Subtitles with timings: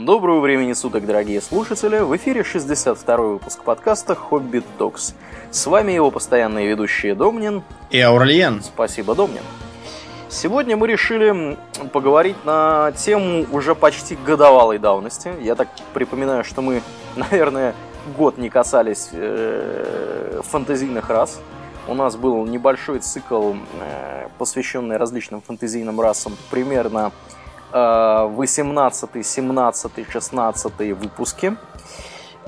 [0.00, 1.98] Доброго времени суток, дорогие слушатели!
[1.98, 5.14] В эфире 62 выпуск подкаста «Хоббит Докс».
[5.50, 8.62] С вами его постоянные ведущие Домнин и Аурлиен.
[8.62, 9.42] Спасибо, Домнин.
[10.30, 11.58] Сегодня мы решили
[11.92, 15.30] поговорить на тему уже почти годовалой давности.
[15.42, 16.80] Я так припоминаю, что мы,
[17.16, 17.74] наверное,
[18.16, 21.38] год не касались э, фантазийных рас.
[21.86, 27.12] У нас был небольшой цикл, э, посвященный различным фантазийным расам, примерно
[27.72, 31.56] 18, 17, 16 выпуски.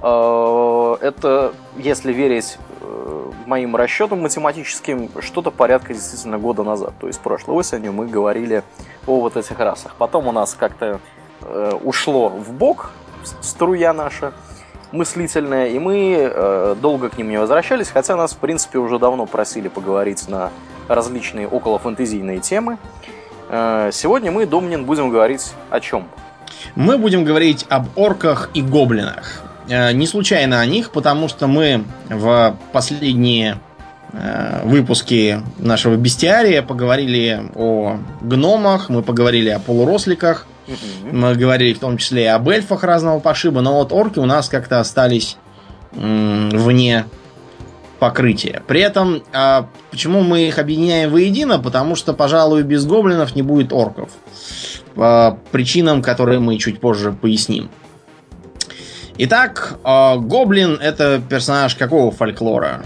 [0.03, 6.93] Э, это, если верить э, моим расчетам математическим, что-то порядка действительно года назад.
[7.01, 8.63] То есть прошлой осенью мы говорили
[9.07, 9.95] о вот этих расах.
[9.97, 11.01] Потом у нас как-то
[11.41, 12.91] э, ушло в бок
[13.41, 14.35] струя наша
[14.93, 19.67] мыслительная, и мы долго к ним не возвращались, хотя нас, в принципе, уже давно просили
[19.67, 20.51] поговорить на
[20.87, 22.75] различные околофантазийные темы.
[22.75, 23.14] Э,
[23.93, 26.09] сегодня мы, Домнин, будем говорить о чем?
[26.75, 29.43] Мы будем говорить об орках и гоблинах.
[29.69, 33.59] Э, не случайно о них, потому что мы в последние
[34.13, 40.47] э, выпуски нашего бестиария поговорили о гномах, мы поговорили о полуросликах,
[41.11, 44.49] мы говорили в том числе и об эльфах разного пошиба, но вот орки у нас
[44.49, 45.37] как-то остались
[45.93, 47.05] вне
[47.99, 48.63] покрытие.
[48.67, 51.59] При этом, а, почему мы их объединяем воедино?
[51.59, 54.11] Потому что, пожалуй, без гоблинов не будет орков.
[54.95, 57.71] По причинам, которые мы чуть позже поясним.
[59.17, 62.85] Итак, а, гоблин это персонаж какого фольклора?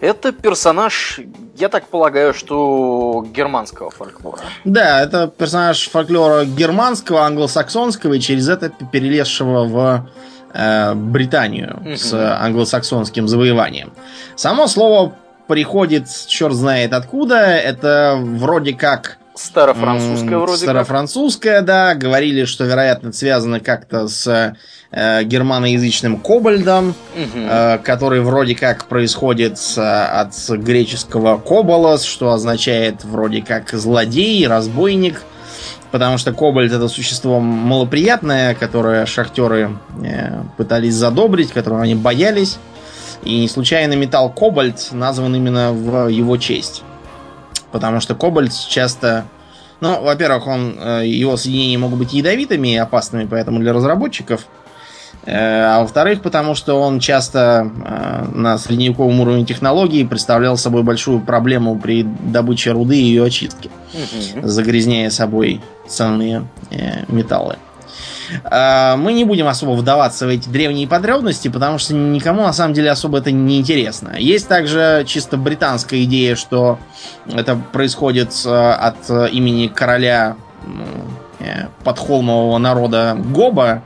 [0.00, 1.20] Это персонаж,
[1.58, 4.40] я так полагаю, что германского фольклора.
[4.64, 10.10] Да, это персонаж фольклора германского, англосаксонского и через это перелезшего в
[10.52, 11.96] Э, Британию угу.
[11.96, 13.92] с англосаксонским завоеванием.
[14.34, 15.12] Само слово
[15.46, 17.36] приходит черт знает откуда.
[17.36, 21.66] Это вроде как Старофранцузское вроде Старофранцузское, как.
[21.66, 21.94] да.
[21.94, 24.56] Говорили, что, вероятно, связано как-то с
[24.90, 27.38] э, германоязычным кобальдом, угу.
[27.48, 35.22] э, который вроде как происходит с, от греческого кобалос, что означает вроде как злодей, разбойник.
[35.90, 42.58] Потому что кобальт это существо малоприятное, которое шахтеры э, пытались задобрить, которого они боялись.
[43.22, 46.82] И не случайно металл кобальт назван именно в его честь.
[47.72, 49.24] Потому что кобальт часто...
[49.80, 54.46] Ну, во-первых, он, э, его соединения могут быть ядовитыми и опасными, поэтому для разработчиков–
[55.26, 61.78] а во-вторых, потому что он часто э, на средневековом уровне технологий представлял собой большую проблему
[61.78, 64.48] при добыче руды и ее очистке, угу.
[64.48, 67.56] загрязняя собой ценные э, металлы.
[68.52, 72.92] Мы не будем особо вдаваться в эти древние подробности, потому что никому на самом деле
[72.92, 74.14] особо это не интересно.
[74.16, 76.78] Есть также чисто британская идея, что
[77.26, 80.36] это происходит от имени короля
[81.82, 83.82] подхолмового народа Гоба,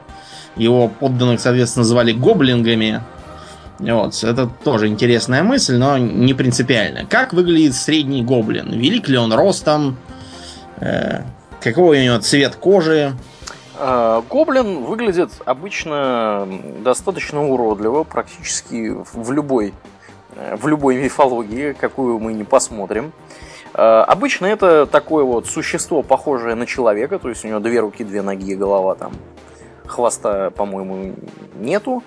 [0.57, 3.03] его подданных, соответственно, звали гоблингами.
[3.79, 7.07] Вот, это тоже интересная мысль, но не принципиально.
[7.07, 8.71] Как выглядит средний гоблин?
[8.71, 9.97] Велик ли он ростом?
[10.81, 11.23] Э,
[11.61, 13.15] какой у него цвет кожи?
[13.77, 16.47] А, гоблин выглядит обычно
[16.85, 19.75] достаточно уродливо, практически в любой,
[20.37, 23.13] э, в любой мифологии, какую мы не посмотрим.
[23.73, 28.05] А, обычно это такое вот существо, похожее на человека, то есть у него две руки,
[28.05, 29.13] две ноги, голова там
[29.87, 31.15] хвоста, по-моему,
[31.55, 32.03] нету.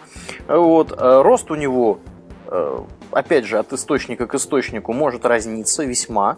[0.48, 0.92] Вот.
[0.92, 2.00] Э, рост у него,
[2.48, 2.80] э,
[3.12, 6.38] опять же, от источника к источнику может разниться весьма.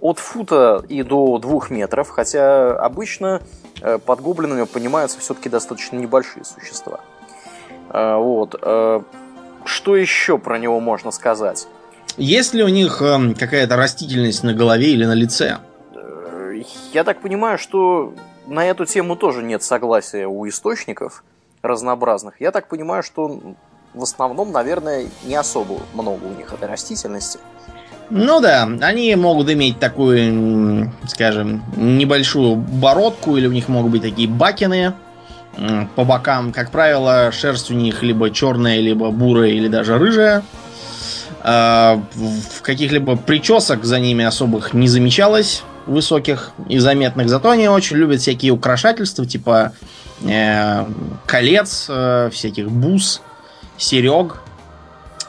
[0.00, 3.42] От фута и до двух метров, хотя обычно
[3.80, 7.00] э, под гоблинами понимаются все-таки достаточно небольшие существа.
[7.90, 8.54] Вот.
[9.64, 11.66] Что еще про него можно сказать?
[12.18, 15.56] Есть ли у них какая-то растительность на голове или на лице?
[16.92, 18.12] Я так понимаю, что
[18.48, 21.22] на эту тему тоже нет согласия у источников
[21.62, 22.40] разнообразных.
[22.40, 23.40] Я так понимаю, что
[23.94, 27.38] в основном, наверное, не особо много у них этой растительности.
[28.10, 34.28] Ну да, они могут иметь такую, скажем, небольшую бородку, или у них могут быть такие
[34.28, 34.94] бакины
[35.94, 36.52] по бокам.
[36.52, 40.42] Как правило, шерсть у них либо черная, либо бурая, или даже рыжая.
[41.42, 47.28] А, в каких-либо причесок за ними особых не замечалось высоких и заметных.
[47.28, 49.72] Зато они очень любят всякие украшательства, типа
[50.22, 50.84] э,
[51.26, 53.22] колец, э, всяких бус,
[53.76, 54.42] серег,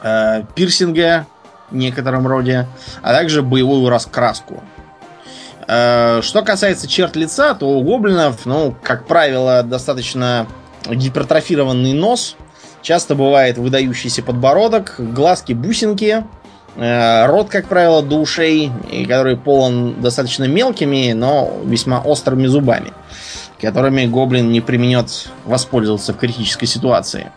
[0.02, 1.26] э, пирсинга
[1.70, 2.68] в некотором роде,
[3.02, 4.62] а также боевую раскраску.
[5.66, 10.46] Э, что касается черт лица, то у гоблинов, ну, как правило, достаточно
[10.86, 12.36] гипертрофированный нос,
[12.82, 16.24] часто бывает выдающийся подбородок, глазки-бусинки,
[16.76, 18.70] рот, как правило, до ушей,
[19.06, 22.92] который полон достаточно мелкими, но весьма острыми зубами.
[23.60, 27.30] которыми гоблин не применет воспользоваться в критической ситуации.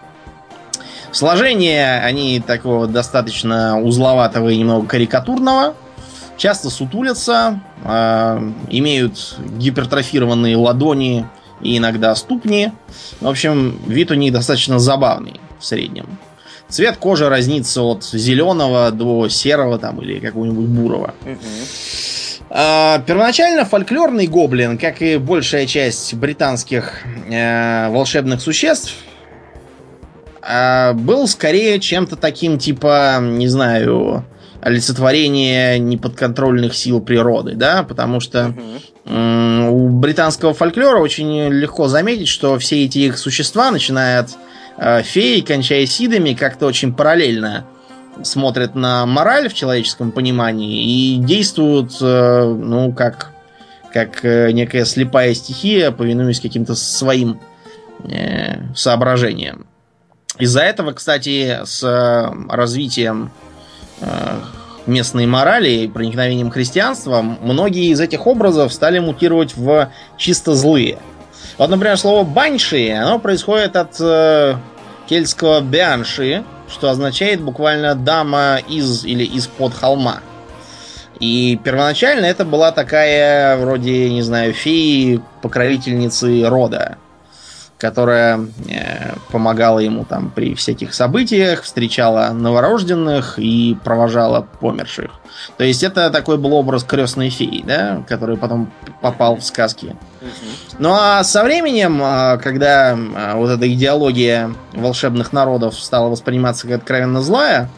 [1.13, 5.75] Сложение они такого достаточно узловатого и немного карикатурного.
[6.38, 11.27] Часто сутулятся, э, имеют гипертрофированные ладони
[11.62, 12.71] и иногда ступни.
[13.21, 16.18] В общем, вид у них достаточно забавный в среднем.
[16.74, 21.14] Цвет кожи разнится от зеленого до серого там или какого-нибудь бурого.
[22.50, 28.96] А, первоначально фольклорный гоблин, как и большая часть британских э, волшебных существ,
[30.42, 34.26] э, был скорее чем-то таким типа, не знаю,
[34.60, 38.56] олицетворение неподконтрольных сил природы, да, потому что
[39.06, 44.31] э, у британского фольклора очень легко заметить, что все эти их существа, начиная от
[44.78, 47.66] феи, кончая сидами, как-то очень параллельно
[48.22, 53.31] смотрят на мораль в человеческом понимании и действуют, э, ну, как,
[53.92, 57.40] как э, некая слепая стихия, повинуясь каким-то своим
[58.04, 59.66] э, соображениям.
[60.40, 61.84] Из-за этого, кстати, с
[62.50, 63.31] развитием
[64.88, 70.98] местной морали и проникновением христианства, многие из этих образов стали мутировать в чисто злые.
[71.58, 74.56] Вот, например, слово банши, оно происходит от э,
[75.08, 80.22] кельтского бианши, что означает буквально дама из или из-под холма.
[81.20, 86.98] И первоначально это была такая, вроде, не знаю, феи, покровительницы рода
[87.83, 88.39] которая
[88.69, 95.12] э, помогала ему там при всяких событиях, встречала новорожденных и провожала померших.
[95.57, 98.71] То есть это такой был образ крестной феи, да, который потом
[99.01, 99.97] попал в сказки.
[100.80, 106.77] Ну а со временем, э, когда э, вот эта идеология волшебных народов стала восприниматься как
[106.77, 107.69] откровенно злая,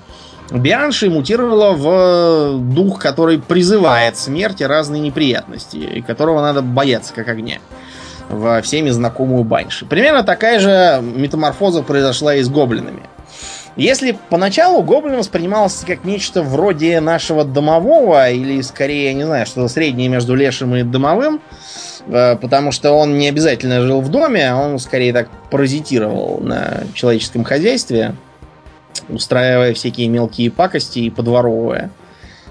[0.51, 7.27] Бианши мутировала в дух, который призывает смерть и разные неприятности, и которого надо бояться как
[7.27, 7.57] огня
[8.29, 9.85] во всеми знакомую Банши.
[9.85, 13.03] Примерно такая же метаморфоза произошла и с гоблинами.
[13.75, 20.07] Если поначалу гоблин воспринимался как нечто вроде нашего домового, или скорее, не знаю, что-то среднее
[20.07, 21.41] между лешим и домовым,
[22.07, 26.83] э, потому что он не обязательно жил в доме, а он скорее так паразитировал на
[26.93, 28.15] человеческом хозяйстве,
[29.09, 31.91] устраивая всякие мелкие пакости и подворовывая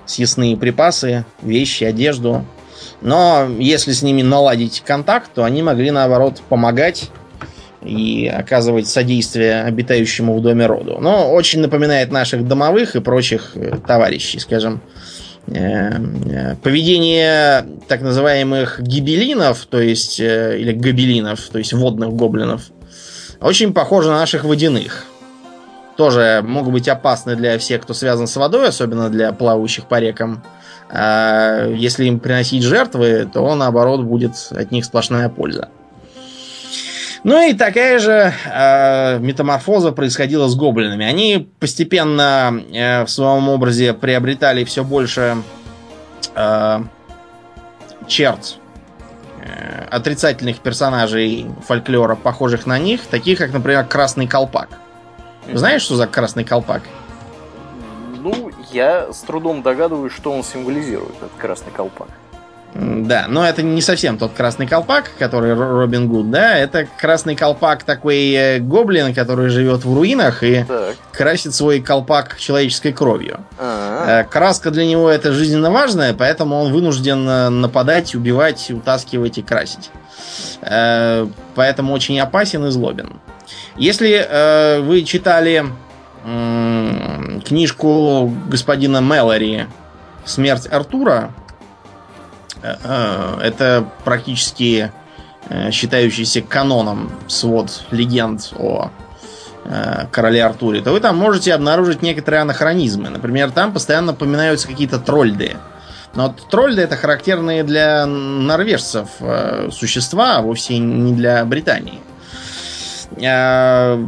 [0.06, 2.44] съестные припасы, вещи, одежду,
[3.04, 7.10] но если с ними наладить контакт, то они могли, наоборот, помогать
[7.82, 10.96] и оказывать содействие обитающему в доме роду.
[11.00, 14.80] Но очень напоминает наших домовых и прочих э, товарищей, скажем.
[15.48, 22.62] Э, э, поведение так называемых гибелинов, то есть, или гобелинов, то есть водных гоблинов,
[23.38, 25.04] очень похоже на наших водяных.
[25.98, 30.42] Тоже могут быть опасны для всех, кто связан с водой, особенно для плавающих по рекам.
[30.96, 35.68] А если им приносить жертвы, то наоборот будет от них сплошная польза.
[37.24, 41.04] Ну и такая же э, метаморфоза происходила с гоблинами.
[41.04, 45.38] Они постепенно э, в своем образе приобретали все больше
[46.36, 46.80] э,
[48.06, 48.56] черт
[49.40, 54.68] э, отрицательных персонажей фольклора, похожих на них, таких как, например, Красный Колпак.
[55.52, 56.82] Знаешь, что за Красный Колпак?
[58.74, 62.08] Я с трудом догадываюсь, что он символизирует, этот красный колпак.
[62.74, 67.84] Да, но это не совсем тот красный колпак, который Робин Гуд, да, это красный колпак
[67.84, 70.96] такой э, гоблин, который живет в руинах и так.
[71.12, 73.38] красит свой колпак человеческой кровью.
[73.60, 74.22] А-а-а.
[74.22, 79.42] Э, краска для него это жизненно важная, поэтому он вынужден э, нападать, убивать, утаскивать и
[79.42, 79.90] красить.
[80.60, 83.20] Поэтому очень опасен и злобен.
[83.76, 85.66] Если вы читали
[86.24, 89.66] книжку господина Мэлори
[90.24, 91.32] «Смерть Артура».
[92.62, 94.90] Э, э, это практически
[95.48, 98.90] э, считающийся каноном свод легенд о
[100.10, 103.08] короле Артуре, то вы там можете обнаружить некоторые анахронизмы.
[103.08, 105.56] Например, там постоянно упоминаются какие-то трольды.
[106.14, 109.08] Но вот это характерные для норвежцев
[109.72, 111.98] существа, а вовсе не для Британии.
[113.20, 114.04] Э,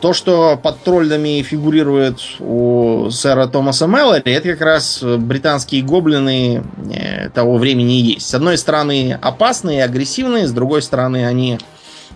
[0.00, 7.28] то, что под троллями фигурирует у сэра Томаса Мэллори, это как раз британские гоблины э,
[7.30, 8.28] того времени есть.
[8.28, 11.58] С одной стороны опасные и агрессивные, с другой стороны они,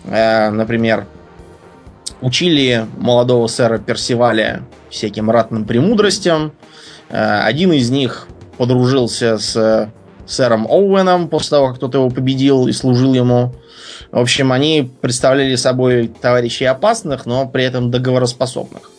[0.05, 1.05] э, например,
[2.21, 6.53] учили молодого сэра Персиваля всяким ратным премудростям.
[7.09, 8.27] Один из них
[8.57, 9.91] подружился с
[10.25, 13.53] сэром Оуэном после того, как кто-то его победил и служил ему.
[14.15, 18.89] В общем, они представляли собой товарищей опасных, но при этом договороспособных.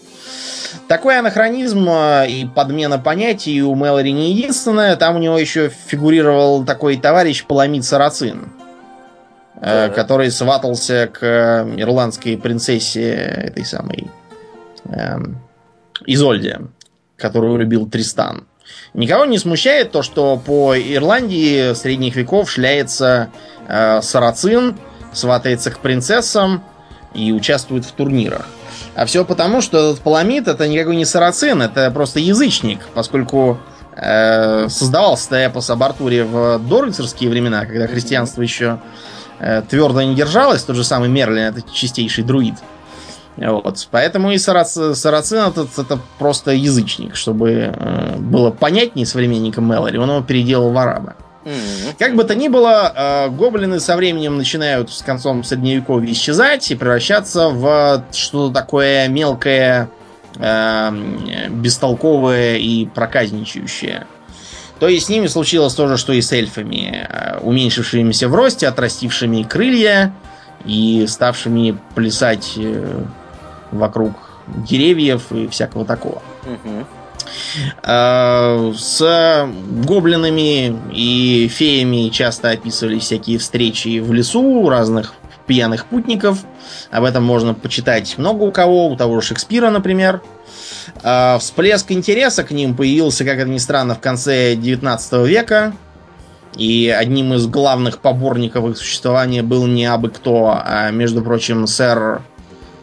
[0.88, 4.94] Такой анахронизм э, и подмена понятий у Мэлори не единственное.
[4.96, 8.52] Там у него еще фигурировал такой товарищ Паламид Сарацин.
[9.58, 9.88] да.
[9.88, 14.10] который сватался к ирландской принцессе этой самой
[14.84, 15.16] э,
[16.04, 16.60] Изольде,
[17.16, 18.46] которую любил Тристан.
[18.92, 23.30] Никого не смущает то, что по Ирландии средних веков шляется
[23.66, 24.76] э, сарацин,
[25.16, 26.62] сватается к принцессам
[27.14, 28.46] и участвует в турнирах.
[28.94, 33.58] А все потому, что этот Паламид это никакой не сарацин, это просто язычник, поскольку
[33.94, 38.80] э, создавался эпос об Артуре в дорыцарские времена, когда христианство еще
[39.38, 42.54] э, твердо не держалось, тот же самый Мерлин, это чистейший друид.
[43.36, 43.86] Вот.
[43.90, 50.08] Поэтому и сарацин, сарацин этот, это просто язычник, чтобы э, было понятнее современникам Мэлори, он
[50.08, 51.16] его переделал в араба.
[51.98, 56.74] Как бы то ни было, э, гоблины со временем начинают с концом средневековья исчезать и
[56.74, 59.88] превращаться в что-то такое мелкое,
[60.36, 64.06] э, бестолковое и проказничающее.
[64.80, 68.66] То есть с ними случилось то же, что и с эльфами, э, уменьшившимися в росте,
[68.66, 70.12] отрастившими крылья
[70.64, 72.58] и ставшими плясать
[73.70, 74.12] вокруг
[74.48, 76.22] деревьев и всякого такого.
[76.44, 76.86] Угу.
[77.82, 79.48] Э, с
[79.84, 85.14] гоблинами и феями часто описывали всякие встречи в лесу разных
[85.46, 86.40] пьяных путников.
[86.90, 90.22] Об этом можно почитать много у кого, у того же Шекспира, например.
[91.02, 95.72] Э, всплеск интереса к ним появился, как это ни странно, в конце 19 века.
[96.56, 102.22] И одним из главных поборников их существования был не абы кто, а, между прочим, сэр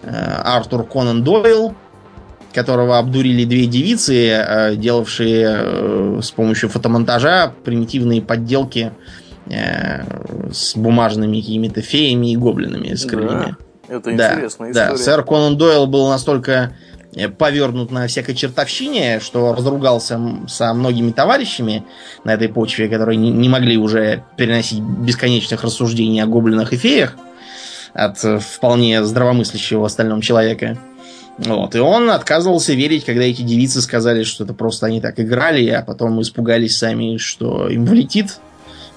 [0.03, 1.73] э, Артур Конан Дойл,
[2.53, 8.91] которого обдурили две девицы, э, делавшие э, с помощью фотомонтажа примитивные подделки
[9.47, 10.03] э,
[10.51, 13.55] с бумажными какими-то феями и гоблинами с крыльями.
[13.87, 14.89] Да, это да, интересная история.
[14.91, 16.75] Да, сэр Конан Дойл был настолько
[17.37, 21.85] повернут на всякой чертовщине, что разругался со многими товарищами
[22.23, 27.15] на этой почве, которые не, не могли уже переносить бесконечных рассуждений о гоблинах и феях
[27.93, 30.77] от вполне здравомыслящего остального человека.
[31.37, 31.75] Вот.
[31.75, 35.81] И он отказывался верить, когда эти девицы сказали, что это просто они так играли, а
[35.81, 38.39] потом испугались сами, что им влетит,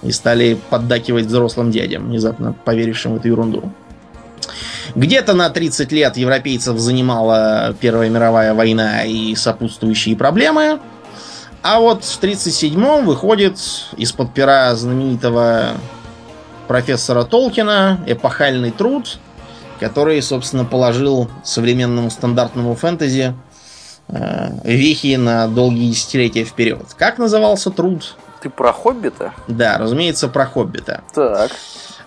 [0.03, 3.73] и стали поддакивать взрослым дядям, внезапно поверившим в эту ерунду.
[4.95, 10.79] Где-то на 30 лет европейцев занимала Первая мировая война и сопутствующие проблемы.
[11.63, 13.59] А вот в 1937-м выходит
[13.97, 15.71] из-под пера знаменитого
[16.69, 19.19] профессора Толкина эпохальный труд
[19.79, 23.35] который, собственно, положил современному стандартному фэнтези
[24.09, 26.87] э, вехи на долгие десятилетия вперед.
[26.97, 28.17] Как назывался труд?
[28.41, 29.33] Ты про Хоббита?
[29.49, 31.03] Да, разумеется, про Хоббита.
[31.15, 31.51] Так.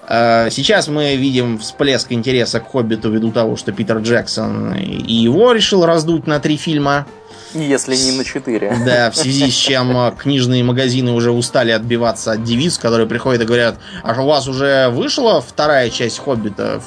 [0.07, 5.51] Э, сейчас мы видим всплеск интереса к Хоббиту ввиду того, что Питер Джексон и его
[5.51, 7.05] решил раздуть на три фильма.
[7.53, 8.75] Если не на четыре.
[8.85, 13.45] Да, в связи с чем книжные магазины уже устали отбиваться от девиц, которые приходят и
[13.45, 16.81] говорят, а у вас уже вышла вторая часть Хоббита?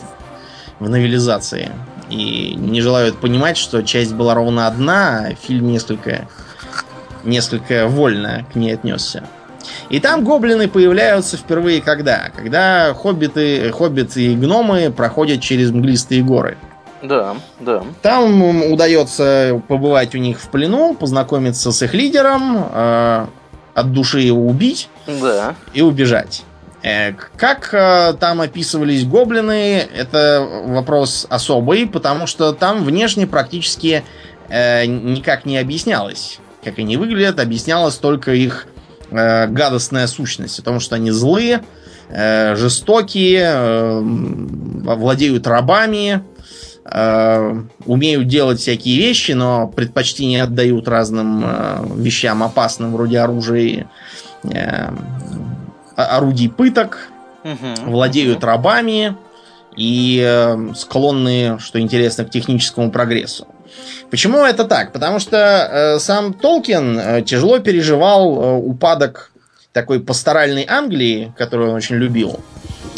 [0.79, 1.71] В новелизации.
[2.11, 6.29] И не желают понимать, что часть была ровно одна, а фильм несколько,
[7.25, 9.25] несколько вольно к ней отнесся.
[9.89, 12.31] И там гоблины появляются впервые когда?
[12.35, 16.57] Когда хоббиты, хоббиты и гномы проходят через мглистые горы.
[17.03, 17.83] Да, да.
[18.01, 23.27] Там удается побывать у них в плену, познакомиться с их лидером, э,
[23.75, 25.55] от души его убить да.
[25.75, 26.45] и убежать.
[26.83, 34.03] Э, как э, там описывались гоблины, это вопрос особый, потому что там внешне практически
[34.49, 38.67] э, никак не объяснялось, как они выглядят, объяснялась только их
[39.11, 41.63] гадостная сущность, о том, что они злые,
[42.09, 46.25] жестокие, владеют рабами,
[47.85, 51.45] умеют делать всякие вещи, но предпочтение отдают разным
[51.95, 53.91] вещам опасным, вроде оружия
[56.07, 57.09] орудий пыток,
[57.45, 57.91] угу.
[57.91, 59.17] владеют рабами
[59.77, 63.47] и э, склонны, что интересно, к техническому прогрессу.
[64.11, 64.93] Почему это так?
[64.93, 69.31] Потому что э, сам Толкин э, тяжело переживал э, упадок
[69.73, 72.41] такой пасторальной Англии, которую он очень любил,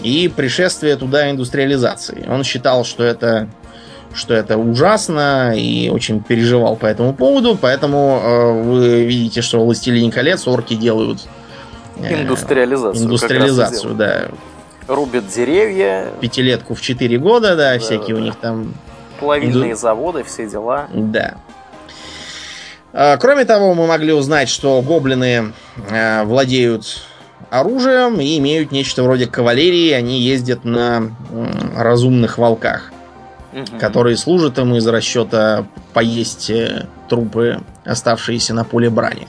[0.02, 2.26] и пришествие туда индустриализации.
[2.28, 3.48] Он считал, что это
[4.12, 10.12] что это ужасно и очень переживал по этому поводу, поэтому э, вы видите, что «Властелин
[10.12, 11.43] колец» орки делают Э,
[11.96, 13.04] индустриализацию.
[13.04, 14.28] Индустриализацию, да.
[14.86, 16.08] Рубят деревья.
[16.20, 18.22] Пятилетку в 4 года, да, да всякие да.
[18.22, 18.74] у них там...
[19.18, 19.80] Плавильные Инду...
[19.80, 20.88] заводы, все дела.
[20.92, 21.36] Да.
[22.92, 25.52] А, кроме того, мы могли узнать, что гоблины
[25.90, 27.02] э, владеют
[27.50, 29.92] оружием и имеют нечто вроде кавалерии.
[29.92, 31.10] Они ездят на
[31.76, 32.92] разумных волках,
[33.52, 33.78] угу.
[33.78, 39.28] которые служат им из расчета поесть э, трупы, оставшиеся на поле брани.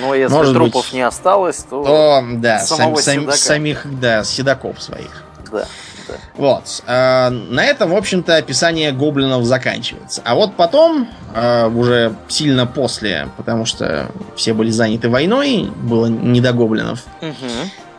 [0.00, 3.36] Но если Может трупов быть, не осталось, то, то да, самого сам, седока.
[3.36, 5.22] самих да, седаков своих.
[5.52, 5.66] Да,
[6.08, 6.14] да.
[6.36, 6.82] Вот.
[6.86, 10.22] Э, на этом, в общем-то, описание гоблинов заканчивается.
[10.24, 16.40] А вот потом, э, уже сильно после, потому что все были заняты войной, было не
[16.40, 17.34] до гоблинов, угу.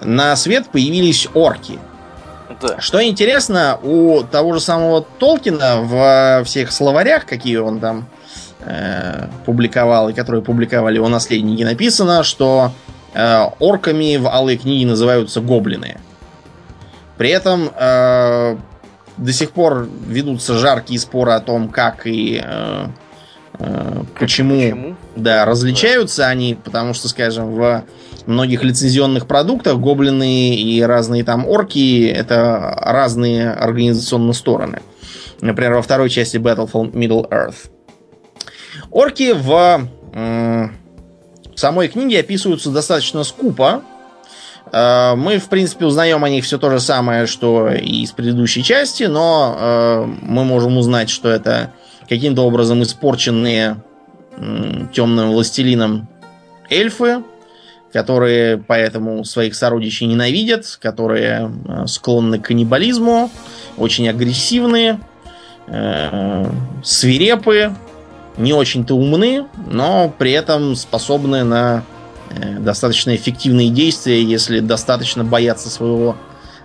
[0.01, 1.79] на свет появились орки.
[2.61, 2.79] Да.
[2.79, 8.07] Что интересно, у того же самого Толкина в всех словарях, какие он там
[8.62, 12.71] э, публиковал и которые публиковали его наследники, написано, что
[13.13, 15.97] э, орками в Алой книге называются гоблины.
[17.17, 18.57] При этом э,
[19.17, 22.88] до сих пор ведутся жаркие споры о том, как и э,
[23.59, 26.29] э, почему, почему да, различаются да.
[26.29, 27.83] они, потому что, скажем, в
[28.25, 34.81] многих лицензионных продуктах гоблины и разные там орки это разные организационные стороны.
[35.41, 37.69] Например, во второй части Battle Middle Earth.
[38.95, 40.67] Орки в э,
[41.53, 43.83] самой книге описываются достаточно скупо.
[44.71, 48.63] Э, мы, в принципе, узнаем о них все то же самое, что и из предыдущей
[48.63, 51.73] части, но э, мы можем узнать, что это
[52.07, 53.83] каким-то образом испорченные
[54.93, 56.07] темным властелином
[56.69, 57.21] эльфы,
[57.91, 63.29] которые поэтому своих сородичей ненавидят, которые э, склонны к каннибализму,
[63.75, 65.01] очень агрессивные,
[66.83, 67.75] свирепые,
[68.38, 71.84] не очень-то умны, но при этом способны на
[72.30, 76.15] э, достаточно эффективные действия, если достаточно боятся своего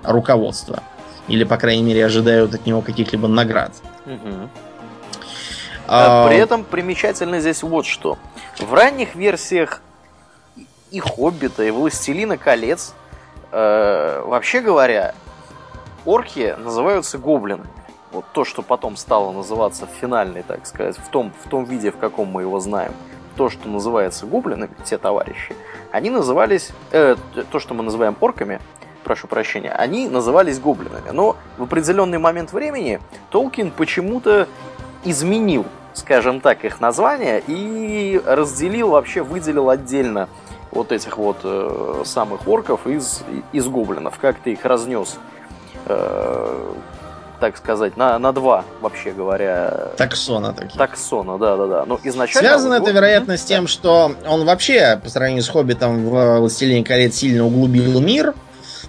[0.03, 0.83] руководства.
[1.29, 3.73] Или, по крайней мере, ожидают от него каких-либо наград.
[4.07, 4.49] Угу.
[5.87, 6.29] А...
[6.29, 8.19] При этом примечательно здесь вот что.
[8.59, 9.83] В ранних версиях
[10.91, 12.95] и Хоббита, и Властелина колец.
[13.53, 15.15] Э, вообще говоря,
[16.05, 17.69] орки называются гоблинами.
[18.13, 21.97] Вот то, что потом стало называться финальной, так сказать, в том, в том виде, в
[21.97, 22.93] каком мы его знаем.
[23.37, 25.55] То, что называется гоблинами, те товарищи,
[25.93, 27.17] они назывались, э,
[27.51, 28.61] то, что мы называем орками,
[29.05, 31.11] прошу прощения, они назывались гоблинами.
[31.13, 33.01] Но в определенный момент времени
[33.31, 34.49] Толкин почему-то
[35.05, 35.65] изменил,
[35.95, 40.29] скажем так, их название и разделил, вообще выделил отдельно
[40.71, 44.19] вот этих вот э, самых орков из, из гоблинов.
[44.19, 45.19] Как ты их разнес,
[45.87, 46.73] э,
[47.41, 49.89] так сказать, на, на два, вообще говоря.
[49.97, 50.79] Таксона такие.
[50.79, 51.85] Таксона, да-да-да.
[51.87, 52.49] Но изначально...
[52.49, 57.17] Связано это, вероятно, с тем, что он вообще, по сравнению с Хоббитом, в «Властелине колец»
[57.17, 58.35] сильно углубил мир,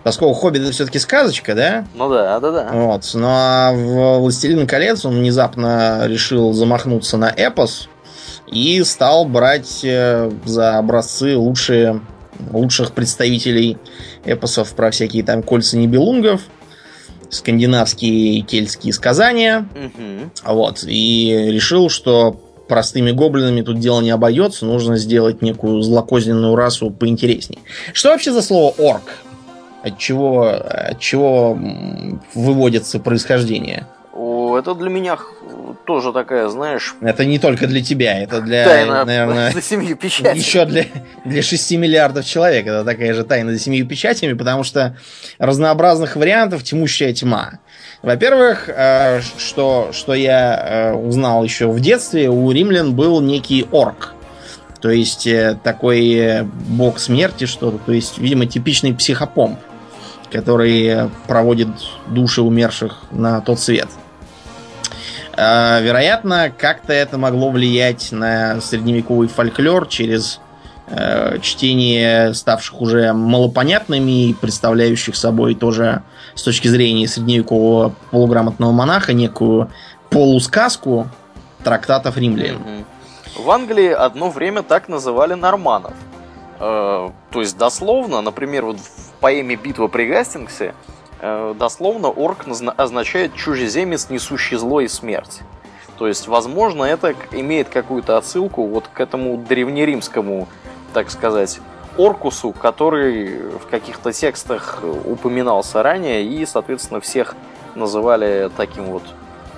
[0.03, 1.85] поскольку Хоббит это все-таки сказочка, да?
[1.95, 2.69] Ну да, да, да.
[2.71, 3.09] Вот.
[3.13, 7.87] Ну а в «Властелин колец» он внезапно решил замахнуться на эпос,
[8.51, 12.01] и стал брать э, за образцы лучшие,
[12.51, 13.77] лучших представителей
[14.25, 16.41] эпосов про всякие там кольца небелунгов,
[17.31, 19.67] скандинавские и кельтские сказания.
[19.73, 20.53] Угу.
[20.53, 20.83] Вот.
[20.87, 27.61] И решил, что простыми гоблинами тут дело не обойдется, нужно сделать некую злокозненную расу поинтереснее.
[27.93, 29.15] Что вообще за слово орк?
[29.83, 31.57] От чего, от чего
[32.35, 33.87] выводится происхождение?
[34.61, 35.17] это для меня
[35.85, 36.95] тоже такая, знаешь...
[37.01, 40.37] Это не только для тебя, это для, тайна наверное, за семью печатями.
[40.37, 40.85] Еще для,
[41.25, 42.67] для 6 миллиардов человек.
[42.67, 44.97] Это такая же тайна за семью печатями, потому что
[45.37, 47.59] разнообразных вариантов тьмущая тьма.
[48.01, 54.13] Во-первых, э, что, что я э, узнал еще в детстве, у римлян был некий орк.
[54.81, 57.77] То есть э, такой бог смерти что-то.
[57.77, 59.59] То есть, видимо, типичный психопомп,
[60.31, 61.67] который проводит
[62.07, 63.89] души умерших на тот свет.
[65.33, 70.39] А, вероятно, как-то это могло влиять на средневековый фольклор через
[70.87, 76.03] э, чтение ставших уже малопонятными и представляющих собой тоже
[76.35, 79.69] с точки зрения средневекового полуграмотного монаха некую
[80.09, 81.07] полусказку
[81.63, 82.85] трактатов римлян.
[83.37, 85.93] В Англии одно время так называли норманов.
[86.59, 90.73] Э, то есть дословно, например, вот в поэме «Битва при Гастингсе»
[91.21, 92.45] дословно орк
[92.77, 95.41] означает чужеземец, несущий зло и смерть.
[95.97, 100.47] То есть, возможно, это имеет какую-то отсылку вот к этому древнеримскому,
[100.93, 101.59] так сказать,
[101.97, 107.35] Оркусу, который в каких-то текстах упоминался ранее, и, соответственно, всех
[107.75, 109.03] называли таким вот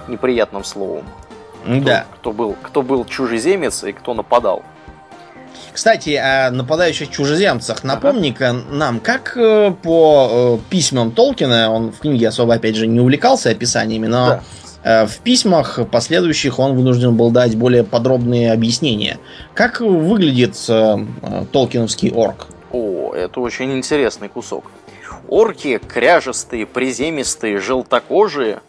[0.08, 1.06] неприятным словом.
[1.66, 2.06] Да.
[2.16, 4.64] Кто, кто, был, кто был чужеземец и кто нападал.
[5.74, 7.84] Кстати, о нападающих чужеземцах.
[7.84, 13.00] Напомни-ка нам, как э, по э, письмам Толкина, он в книге особо, опять же, не
[13.00, 14.44] увлекался описаниями, но да.
[14.84, 19.18] Э, в письмах последующих он вынужден был дать более подробные объяснения.
[19.56, 20.56] Как выглядит
[21.52, 22.48] толкиновский орк?
[22.72, 24.66] О, это очень интересный кусок.
[25.28, 28.60] Орки кряжестые, приземистые, желтокожие,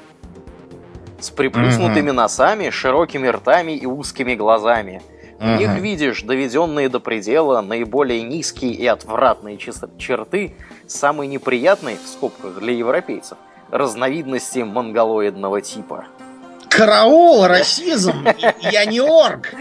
[1.21, 2.13] с приплюснутыми mm-hmm.
[2.13, 5.03] носами, широкими ртами и узкими глазами–
[5.39, 10.55] в них видишь доведенные до предела наиболее низкие и отвратные черты,
[10.87, 13.39] самые неприятные, в скобках, для европейцев,
[13.71, 16.07] разновидности монголоидного типа.
[16.77, 18.27] Караул, расизм!
[18.61, 19.55] Я не орк!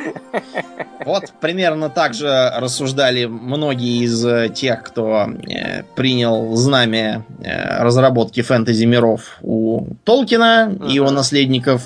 [1.06, 8.42] Вот примерно так же рассуждали многие из э, тех, кто э, принял знамя э, разработки
[8.42, 10.90] фэнтези миров у Толкина uh-huh.
[10.90, 11.84] и его наследников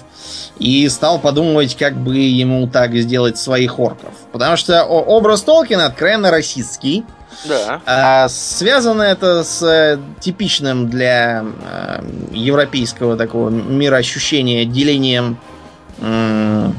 [0.60, 4.14] и стал подумывать, как бы ему так сделать своих орков.
[4.32, 7.04] Потому что образ Толкина откровенно расистский.
[7.46, 7.82] Да.
[7.86, 15.38] А, связано это с э, типичным для э, европейского такого мироощущения делением
[16.00, 16.72] э,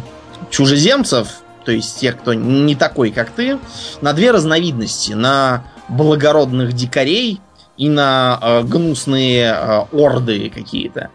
[0.51, 1.29] чужеземцев,
[1.64, 3.59] то есть тех, кто не такой, как ты,
[4.01, 5.12] на две разновидности.
[5.12, 7.40] На благородных дикарей
[7.77, 11.11] и на э, гнусные э, орды какие-то.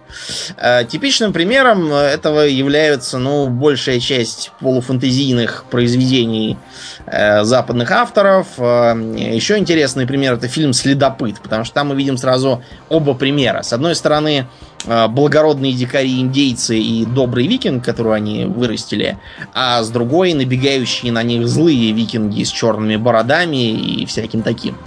[0.58, 6.58] Э, типичным примером этого являются, ну, большая часть полуфантазийных произведений
[7.06, 8.48] э, западных авторов.
[8.58, 13.62] Э, еще интересный пример это фильм «Следопыт», потому что там мы видим сразу оба примера.
[13.64, 14.48] С одной стороны,
[14.86, 19.18] благородные дикари индейцы и добрый викинг, которую они вырастили,
[19.54, 24.78] а с другой набегающие на них злые викинги с черными бородами и всяким таким.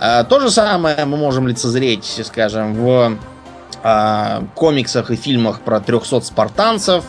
[0.00, 3.16] То же самое мы можем лицезреть, скажем, в
[3.82, 7.04] э, комиксах и фильмах про 300 спартанцев,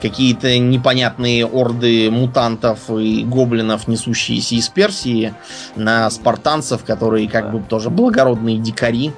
[0.00, 5.34] какие-то непонятные орды мутантов и гоблинов, несущиеся из Персии,
[5.74, 9.12] на спартанцев, которые как бы тоже благородные дикари.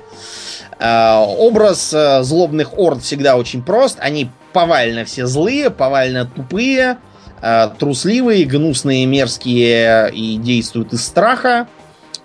[0.78, 3.98] Э, образ э, злобных орд всегда очень прост.
[4.00, 6.98] Они повально все злые, повально тупые,
[7.42, 11.66] э, трусливые, гнусные, мерзкие и действуют из страха.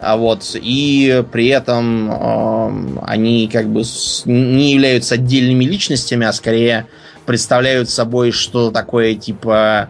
[0.03, 3.83] А вот, и при этом э, они как бы
[4.25, 6.87] не являются отдельными личностями, а скорее
[7.25, 9.89] представляют собой что такое типа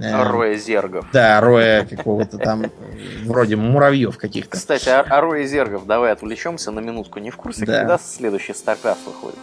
[0.00, 1.06] Э, роя зергов.
[1.12, 2.64] Да, роя какого-то там,
[3.24, 4.56] вроде муравьев каких-то.
[4.56, 7.18] Кстати, о, о рое зергов давай отвлечемся на минутку.
[7.18, 7.80] Не в курсе, да.
[7.80, 9.38] когда следующий StarCraft выходит?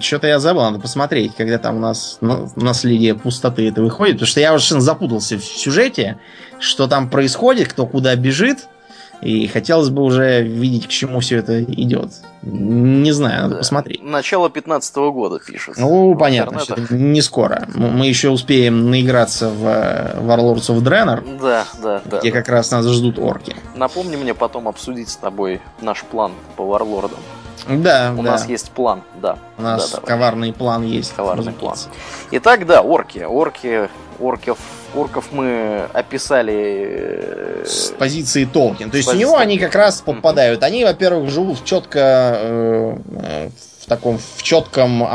[0.00, 4.14] Что-то я забыл, надо посмотреть, когда там у нас наследие пустоты это выходит.
[4.14, 6.18] Потому что я уже запутался в сюжете,
[6.60, 8.68] что там происходит, кто куда бежит.
[9.22, 12.10] И хотелось бы уже видеть, к чему все это идет.
[12.42, 13.58] Не знаю, надо да.
[13.58, 14.02] посмотреть.
[14.02, 15.80] Начало 15 -го года пишется.
[15.80, 17.68] Ну, понятно, что не скоро.
[17.74, 21.40] Мы еще успеем наиграться в Warlords of Draenor.
[21.40, 22.18] Да, да, да.
[22.18, 22.38] Где да.
[22.38, 23.54] как раз нас ждут орки.
[23.76, 27.20] Напомни мне потом обсудить с тобой наш план по Варлордам.
[27.68, 28.32] Да, У да.
[28.32, 29.38] нас есть план, да.
[29.56, 31.14] У нас да, коварный план есть.
[31.14, 31.76] Коварный план.
[32.32, 33.20] Итак, да, орки.
[33.20, 34.58] Орки, орков
[34.94, 38.90] орков мы описали э, с позиции Толкин.
[38.90, 39.24] То есть позиции...
[39.24, 40.62] у него они как раз попадают.
[40.62, 41.98] Они, во-первых, живут в четко
[42.40, 43.50] э, э,
[43.80, 45.06] в таком в четком э,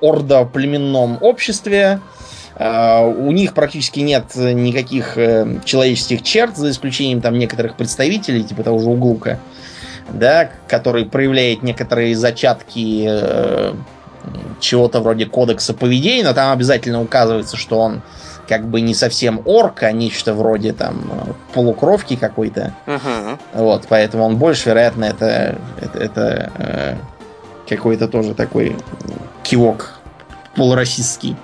[0.00, 2.00] ордоплеменном обществе.
[2.54, 8.62] Uh, у них практически нет никаких uh, человеческих черт, за исключением там некоторых представителей, типа
[8.62, 9.40] того же Углука,
[10.10, 13.74] да, который проявляет некоторые зачатки uh,
[14.60, 18.02] чего-то вроде кодекса поведения, но там обязательно указывается, что он
[18.52, 21.10] как бы не совсем орк, а нечто вроде там
[21.54, 22.74] полукровки какой-то.
[22.86, 23.38] Uh-huh.
[23.54, 26.96] Вот, поэтому он больше, вероятно, это, это, это э,
[27.66, 28.76] какой-то тоже такой
[29.42, 30.00] кивок
[30.54, 31.34] полурасистский.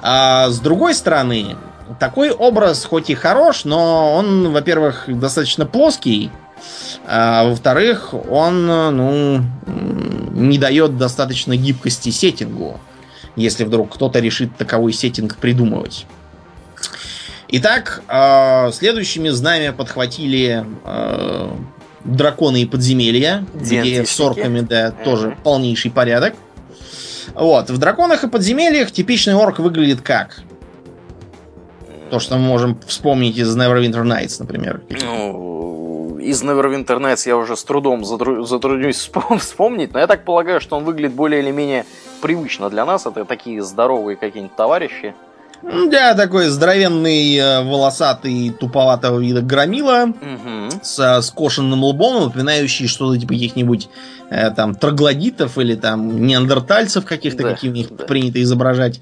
[0.00, 1.56] А с другой стороны,
[1.98, 6.30] такой образ хоть и хорош, но он, во-первых, достаточно плоский,
[7.08, 9.40] а во-вторых, он, ну,
[10.30, 12.78] не дает достаточно гибкости сеттингу,
[13.34, 16.06] если вдруг кто-то решит таковой сеттинг придумывать.
[17.48, 21.50] Итак, э, следующими знамя подхватили э,
[22.04, 25.04] драконы и подземелья, где с орками, да, uh-huh.
[25.04, 26.34] тоже полнейший порядок.
[27.34, 30.42] Вот, в драконах и подземельях типичный орк выглядит как?
[32.10, 34.80] То, что мы можем вспомнить из Neverwinter Nights, например.
[35.02, 40.76] Ну, из Neverwinter Nights я уже с трудом затруднюсь вспомнить, но я так полагаю, что
[40.76, 41.84] он выглядит более или менее
[42.22, 43.06] привычно для нас.
[43.06, 45.14] Это такие здоровые какие-нибудь товарищи.
[45.62, 50.80] Да, такой здоровенный, э, волосатый, туповатого вида громила угу.
[50.82, 53.88] с скошенным лбом, напоминающий что-то типа каких-нибудь
[54.30, 58.04] э, там троглодитов или там неандертальцев каких-то, да, каких них да.
[58.04, 59.00] принято изображать.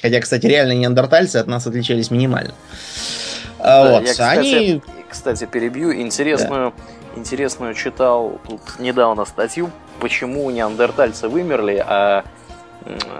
[0.00, 2.54] Хотя, кстати, реально неандертальцы от нас отличались минимально.
[3.58, 4.82] А да, вот, я, кстати, они...
[5.08, 5.94] кстати, перебью.
[5.94, 7.20] Интересную, да.
[7.20, 12.24] интересную читал тут недавно статью, почему неандертальцы вымерли, а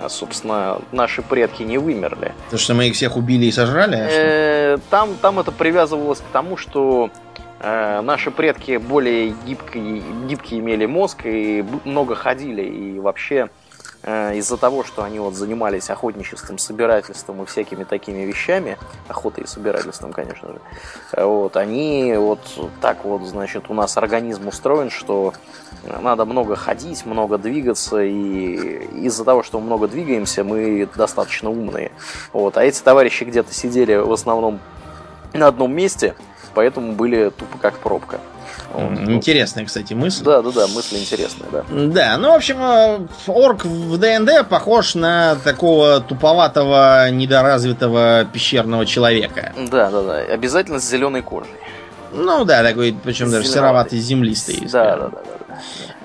[0.09, 2.33] собственно, наши предки не вымерли.
[2.51, 3.96] То, что мы их всех убили и сожрали?
[3.96, 7.11] А э, там, там это привязывалось к тому, что
[7.61, 13.51] э, наши предки более гибкие, гибкие имели мозг и много ходили, и вообще
[14.04, 18.76] из-за того, что они вот занимались охотничеством, собирательством и всякими такими вещами,
[19.08, 20.60] охотой и собирательством, конечно же,
[21.12, 22.40] э, вот, они вот
[22.80, 25.34] так вот, значит, у нас организм устроен, что
[25.84, 31.92] надо много ходить, много двигаться, и из-за того, что мы много двигаемся, мы достаточно умные.
[32.32, 34.60] Вот, а эти товарищи где-то сидели в основном
[35.32, 36.14] на одном месте,
[36.54, 38.20] поэтому были тупо как пробка.
[39.06, 40.24] Интересная, кстати, мысль.
[40.24, 41.64] Да, да, да, мысль интересная, да.
[41.70, 49.52] Да, ну, в общем, э, орк в ДНД похож на такого туповатого, недоразвитого пещерного человека.
[49.70, 50.16] Да, да, да.
[50.18, 51.50] Обязательно с зеленой кожей.
[52.12, 54.68] Ну да, такой, причем даже сероватый, землистый.
[54.70, 55.58] Да, да, да, да.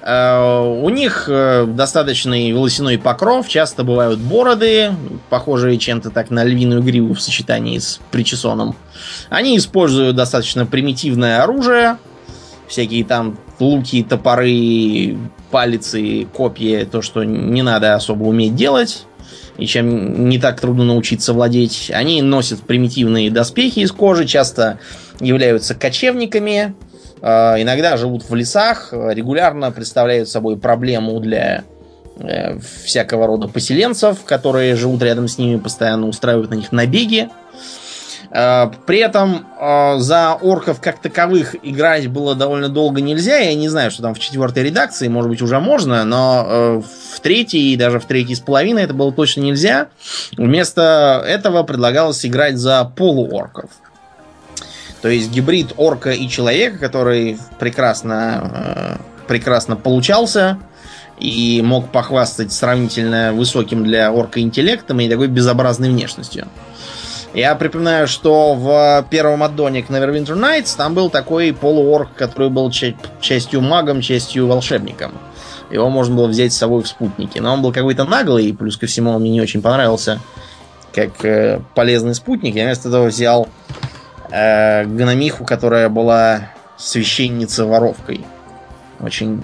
[0.08, 4.94] Э, у них э, достаточный волосяной покров, часто бывают бороды,
[5.30, 8.78] похожие чем-то так на львиную гриву в сочетании с причесоном.
[9.30, 11.98] Они используют достаточно примитивное оружие,
[12.68, 15.18] всякие там луки, топоры,
[15.52, 19.06] палицы, копья, то, что не надо особо уметь делать,
[19.58, 21.92] и чем не так трудно научиться владеть.
[21.94, 24.80] Они носят примитивные доспехи из кожи, часто
[25.20, 26.76] являются кочевниками,
[27.22, 31.64] а, иногда живут в лесах, регулярно представляют собой проблему для
[32.20, 37.30] э, всякого рода поселенцев, которые живут рядом с ними, постоянно устраивают на них набеги.
[38.30, 43.38] А, при этом а, за орков как таковых играть было довольно долго нельзя.
[43.38, 46.82] Я не знаю, что там в четвертой редакции, может быть, уже можно, но э,
[47.16, 49.88] в третьей и даже в третьей с половиной это было точно нельзя.
[50.36, 53.70] Вместо этого предлагалось играть за полуорков.
[55.02, 60.60] То есть гибрид орка и человека, который прекрасно, э, прекрасно получался
[61.20, 66.48] и мог похвастать сравнительно высоким для орка интеллектом и такой безобразной внешностью.
[67.38, 72.72] Я припоминаю, что в первом аддоне к Neverwinter Nights там был такой полуорк, который был
[72.72, 75.12] частью магом, частью волшебником.
[75.70, 77.38] Его можно было взять с собой в спутники.
[77.38, 80.20] Но он был какой-то наглый, и плюс ко всему он мне не очень понравился
[80.92, 82.56] как э, полезный спутник.
[82.56, 83.48] Я вместо этого взял
[84.32, 88.26] э, гномиху, которая была священница-воровкой.
[89.00, 89.44] Очень,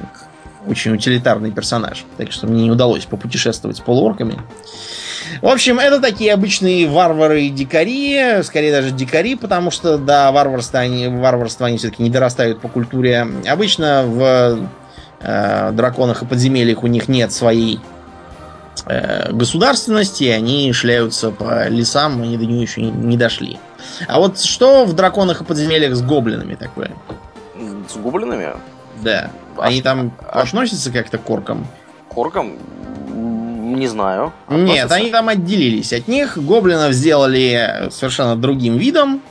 [0.65, 2.05] очень утилитарный персонаж.
[2.17, 4.39] Так что мне не удалось попутешествовать с полуорками.
[5.41, 10.79] В общем, это такие обычные варвары и дикари, скорее даже дикари, потому что до варварства
[10.79, 13.27] они, варварства они все-таки не дорастают по культуре.
[13.47, 14.69] Обычно в
[15.21, 17.79] э, драконах и подземельях у них нет своей
[18.85, 23.59] э, государственности, они шляются по лесам, они до нее еще не, не дошли.
[24.07, 26.91] А вот что в драконах и подземельях с гоблинами такое?
[27.89, 28.53] С гоблинами?
[29.01, 29.29] Да.
[29.57, 30.41] А они там а...
[30.41, 31.67] относятся как-то к оркам?
[32.09, 32.57] К оркам?
[33.63, 34.33] Не знаю.
[34.47, 34.73] Относятся?
[34.73, 36.37] Нет, они там отделились от них.
[36.37, 39.21] Гоблинов сделали совершенно другим видом.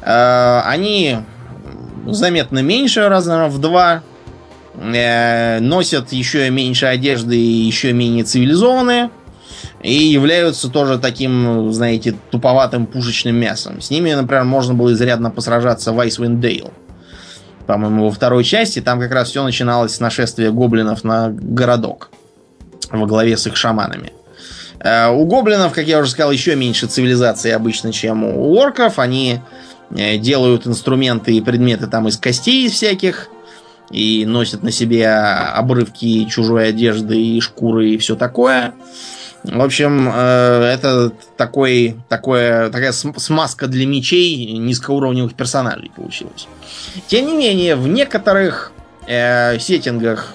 [0.00, 1.18] Э, они
[2.06, 4.02] заметно меньше, раза в два.
[4.76, 9.10] Э, носят еще меньше одежды и еще менее цивилизованные
[9.82, 13.80] и являются тоже таким, знаете, туповатым пушечным мясом.
[13.80, 16.72] С ними, например, можно было изрядно посражаться в Icewind Dale.
[17.66, 22.10] По-моему, во второй части там как раз все начиналось с нашествия гоблинов на городок
[22.90, 24.12] во главе с их шаманами.
[24.80, 28.98] Э, у гоблинов, как я уже сказал, еще меньше цивилизации обычно, чем у орков.
[28.98, 29.40] Они
[29.90, 33.28] э, делают инструменты и предметы там из костей всяких
[33.90, 38.74] и носят на себе обрывки чужой одежды и шкуры и все такое.
[39.44, 46.48] В общем, э, это такой, такое, такая смазка для мечей низкоуровневых персонажей получилась.
[47.08, 48.72] Тем не менее, в некоторых
[49.06, 50.32] э, сеттингах,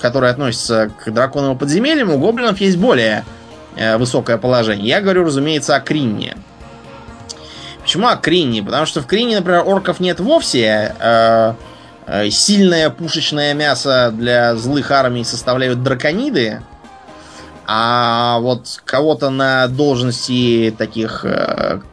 [0.00, 3.24] которые относятся к драконовым подземельям, у гоблинов есть более
[3.76, 4.88] э, высокое положение.
[4.88, 6.36] Я говорю, разумеется, о Кринне.
[7.82, 8.62] Почему о Кринне?
[8.62, 10.94] Потому что в Кринне, например, орков нет вовсе.
[10.98, 11.54] Э,
[12.06, 16.62] э, сильное пушечное мясо для злых армий составляют дракониды,
[17.66, 21.24] а вот кого-то на должности таких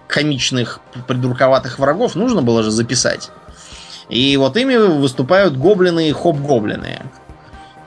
[0.08, 3.30] комичных, придурковатых врагов нужно было же записать.
[4.10, 7.02] И вот ими выступают гоблины и хоп-гоблины.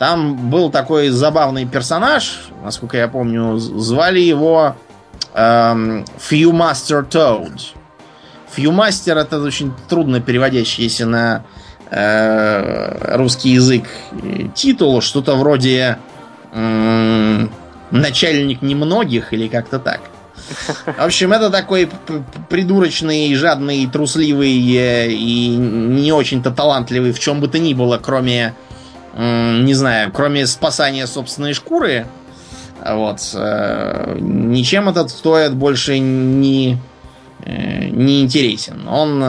[0.00, 4.74] Там был такой забавный персонаж, насколько я помню, звали его
[5.34, 7.60] эм, Fewmaster Toad.
[8.56, 11.44] Fewmaster это очень трудно переводящийся на
[11.90, 13.84] э, русский язык
[14.54, 15.98] титул, что-то вроде
[17.90, 20.00] начальник немногих или как-то так.
[20.86, 21.90] В общем, это такой
[22.48, 28.54] придурочный, жадный, трусливый э, и не очень-то талантливый в чем бы то ни было, кроме,
[29.16, 32.07] не знаю, кроме спасания собственной шкуры.
[32.85, 33.18] Вот.
[33.35, 36.79] Э, ничем этот стоит больше не,
[37.44, 38.88] э, не интересен.
[38.88, 39.23] Он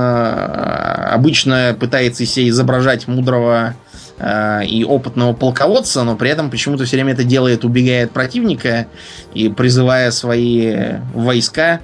[1.12, 3.76] обычно пытается себе изображать мудрого
[4.18, 8.88] э, и опытного полководца, но при этом почему-то все время это делает, убегая от противника
[9.34, 11.82] и призывая свои войска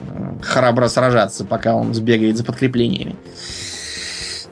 [0.00, 3.16] э, храбро сражаться, пока он сбегает за подкреплениями.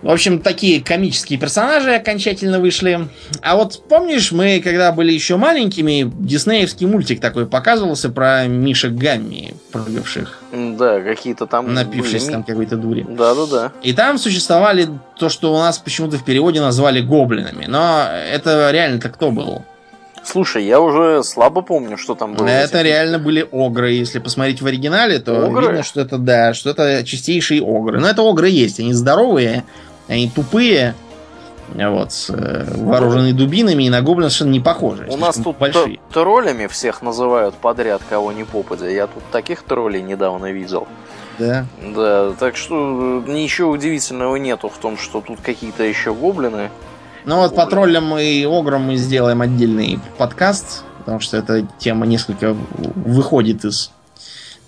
[0.03, 3.09] В общем, такие комические персонажи окончательно вышли.
[3.43, 9.55] А вот помнишь, мы, когда были еще маленькими, диснеевский мультик такой показывался про Мишек Гамми,
[9.73, 10.41] прыгавших.
[10.53, 11.75] Да, какие-то там...
[11.75, 12.33] Напившись были...
[12.33, 13.05] там какой-то дури.
[13.07, 13.73] Да-да-да.
[13.83, 17.67] И там существовали то, что у нас почему-то в переводе назвали гоблинами.
[17.67, 19.65] Но это реально-то кто был?
[20.23, 22.47] Слушай, я уже слабо помню, что там было.
[22.47, 23.93] Это реально были огры.
[23.93, 25.67] Если посмотреть в оригинале, то огры?
[25.67, 28.01] видно, что это, да, что это чистейшие огры.
[28.01, 29.65] Но это огры есть, они здоровые,
[30.11, 30.95] они тупые,
[31.75, 35.07] вот, с э, вооруженными дубинами и на гоблинов совершенно не похожи.
[35.09, 36.01] У нас тут большие.
[36.13, 38.89] троллями всех называют подряд, кого не попадя.
[38.89, 40.89] Я тут таких троллей недавно видел.
[41.39, 41.65] Да.
[41.95, 46.71] Да, так что э, ничего удивительного нету в том, что тут какие-то еще гоблины.
[47.25, 52.57] Ну вот по троллям и ограм мы сделаем отдельный подкаст, потому что эта тема несколько
[52.97, 53.93] выходит из,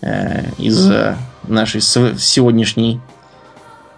[0.03, 1.17] э, из э,
[1.49, 3.01] нашей сегодняшней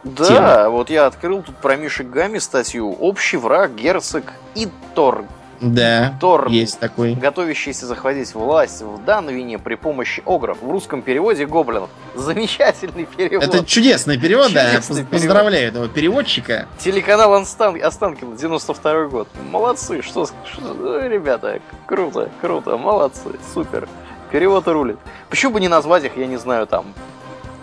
[0.04, 0.68] да, тема.
[0.68, 2.92] вот я открыл тут про Мишек Гами статью.
[2.92, 5.26] Общий враг, герцог и Торг.
[5.60, 7.14] Да, Тор, есть такой.
[7.14, 10.58] Готовящийся захватить власть в Данвине при помощи огров.
[10.60, 11.88] В русском переводе гоблинов.
[12.14, 13.44] Замечательный перевод.
[13.44, 15.02] Это чудесный перевод, чудесный да.
[15.02, 15.10] Перевод.
[15.10, 16.66] Поздравляю этого переводчика.
[16.78, 17.82] Телеканал Остан...
[17.82, 19.28] Останкино, 92 год.
[19.50, 21.06] Молодцы, что, что...
[21.06, 23.88] Ребята, круто, круто, молодцы, супер.
[24.30, 24.98] Перевод рулит.
[25.30, 26.92] Почему бы не назвать их, я не знаю, там,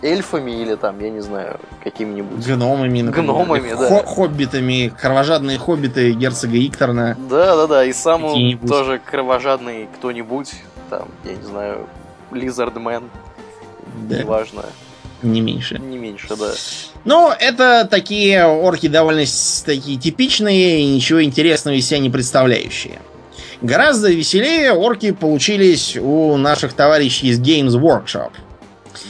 [0.02, 2.46] эльфами или там, я не знаю, какими-нибудь...
[2.46, 3.34] Гномами, например.
[3.34, 4.04] Гномами, да.
[4.04, 7.18] хоббитами, кровожадные хоббиты герцога Икторна.
[7.30, 8.22] Да-да-да, и сам
[8.68, 10.54] тоже кровожадный кто-нибудь,
[10.90, 11.88] там, я не знаю,
[12.32, 13.04] Лизардмен,
[14.10, 14.20] да.
[14.20, 14.64] неважно.
[15.22, 15.78] Не меньше.
[15.78, 16.52] Не меньше, да.
[17.06, 19.24] Ну, это такие орки довольно
[19.66, 23.00] такие типичные и ничего интересного из себя не представляющие.
[23.62, 28.32] Гораздо веселее орки получились у наших товарищей из Games Workshop.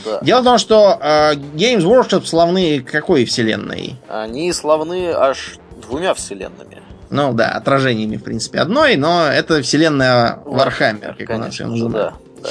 [0.05, 0.19] Да.
[0.21, 3.95] Дело в том, что э, Games Workshop славны какой вселенной?
[4.07, 6.81] Они славны аж двумя вселенными.
[7.09, 11.93] Ну да, отражениями, в принципе, одной, но это вселенная Warhammer, как у нас ее называют.
[11.93, 12.13] Да,
[12.43, 12.49] да.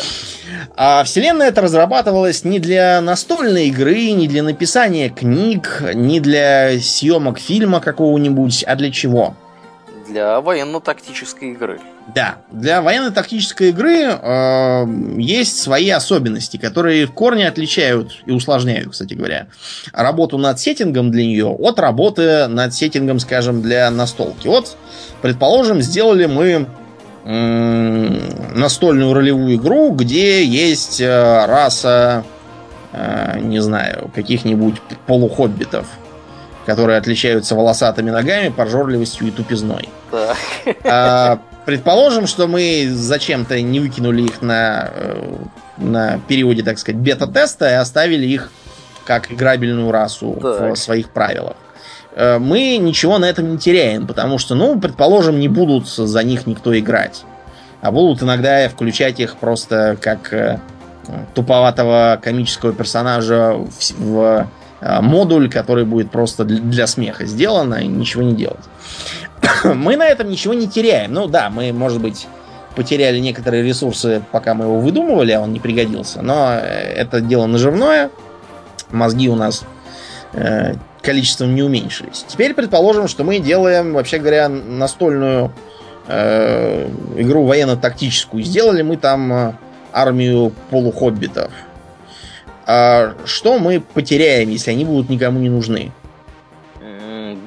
[0.77, 7.39] А вселенная эта разрабатывалась не для настольной игры, не для написания книг, не для съемок
[7.39, 9.35] фильма какого-нибудь, а для чего?
[10.11, 11.81] Для военно-тактической игры.
[12.15, 14.87] Да, для военно-тактической игры э,
[15.19, 19.47] есть свои особенности, которые в корне отличают и усложняют, кстати говоря,
[19.93, 24.49] работу над сеттингом для нее от работы над сеттингом, скажем, для настолки.
[24.49, 24.77] Вот,
[25.23, 26.67] предположим, сделали мы
[27.25, 28.09] э,
[28.55, 32.25] настольную ролевую игру, где есть э, раса,
[32.93, 35.87] э, не знаю, каких-нибудь полухоббитов,
[36.67, 39.89] которые отличаются волосатыми ногами, прожорливостью и тупизной.
[40.11, 40.37] Так.
[40.85, 45.37] А, Предположим, что мы зачем-то не выкинули их на, э,
[45.77, 48.51] на периоде, так сказать, бета-теста и оставили их
[49.05, 50.73] как играбельную расу так.
[50.73, 51.57] в своих правилах.
[52.15, 56.47] Э, мы ничего на этом не теряем, потому что, ну, предположим, не будут за них
[56.47, 57.25] никто играть.
[57.83, 60.59] А будут иногда включать их просто как э,
[61.35, 64.49] туповатого комического персонажа в, в
[65.03, 68.65] модуль, который будет просто для смеха сделан, и ничего не делать.
[69.75, 71.13] мы на этом ничего не теряем.
[71.13, 72.27] Ну да, мы, может быть,
[72.75, 76.23] потеряли некоторые ресурсы, пока мы его выдумывали, а он не пригодился.
[76.23, 78.11] Но э, это дело наживное.
[78.91, 79.65] Мозги у нас
[80.33, 82.25] э, количеством не уменьшились.
[82.29, 85.53] Теперь предположим, что мы делаем, вообще говоря, настольную
[86.07, 88.43] э, игру военно-тактическую.
[88.43, 89.53] Сделали мы там э,
[89.93, 91.51] армию полухоббитов.
[92.67, 95.93] А что мы потеряем, если они будут никому не нужны?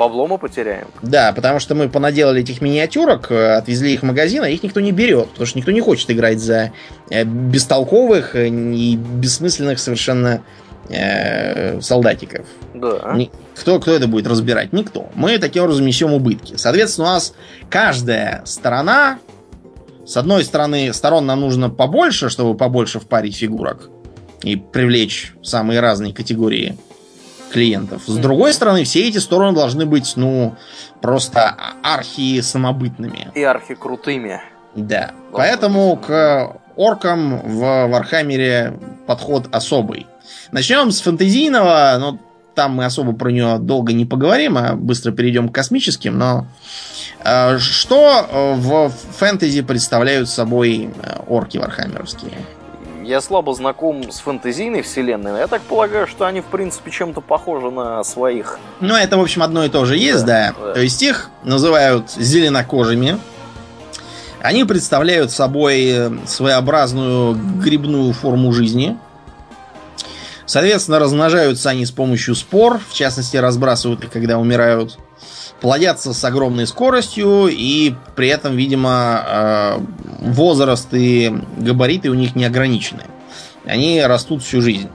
[0.03, 0.87] Бабло мы потеряем.
[1.01, 4.79] Да, потому что мы понаделали этих миниатюрок, э, отвезли их в магазин, а их никто
[4.79, 6.71] не берет, потому что никто не хочет играть за
[7.09, 10.43] э, бестолковых э, и бессмысленных совершенно
[10.89, 12.45] э, солдатиков.
[12.73, 13.17] Да.
[13.55, 14.73] Кто, кто это будет разбирать?
[14.73, 15.09] Никто.
[15.15, 16.55] Мы таким образом несем убытки.
[16.57, 17.33] Соответственно, у нас
[17.69, 19.19] каждая сторона,
[20.05, 23.89] с одной стороны, сторон нам нужно побольше, чтобы побольше впарить фигурок
[24.43, 26.77] и привлечь самые разные категории
[27.53, 28.01] клиентов.
[28.05, 30.56] С другой стороны, все эти стороны должны быть, ну,
[31.01, 33.31] просто архи самобытными.
[33.35, 34.41] И архи крутыми.
[34.75, 35.12] Да.
[35.12, 36.06] Должны Поэтому быть.
[36.08, 38.73] к оркам в Вархаммере
[39.06, 40.08] подход особый.
[40.51, 42.19] Начнем с фэнтезийного, но
[42.56, 46.47] там мы особо про нее долго не поговорим, а быстро перейдем к космическим, но
[47.23, 52.33] э, что в фэнтези представляют собой э, орки вархаммеровские?
[53.04, 55.39] Я слабо знаком с фэнтезийной вселенной.
[55.39, 58.60] Я так полагаю, что они, в принципе, чем-то похожи на своих.
[58.79, 60.54] Ну, это, в общем, одно и то же есть, да.
[60.58, 60.67] да.
[60.67, 60.73] да.
[60.73, 63.19] То есть их называют зеленокожими.
[64.41, 68.97] Они представляют собой э, своеобразную грибную форму жизни.
[70.45, 74.97] Соответственно, размножаются они с помощью спор, в частности, разбрасывают их, когда умирают.
[75.63, 79.77] Плодятся с огромной скоростью, и при этом, видимо, э,
[80.19, 83.03] возраст и габариты у них не ограничены.
[83.65, 84.89] Они растут всю жизнь.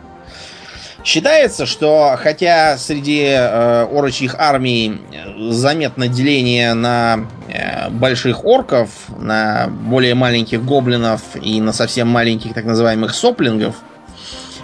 [1.04, 5.00] Считается, что хотя среди э, орочьих армий
[5.38, 12.66] заметно деление на э, больших орков, на более маленьких гоблинов и на совсем маленьких так
[12.66, 13.76] называемых соплингов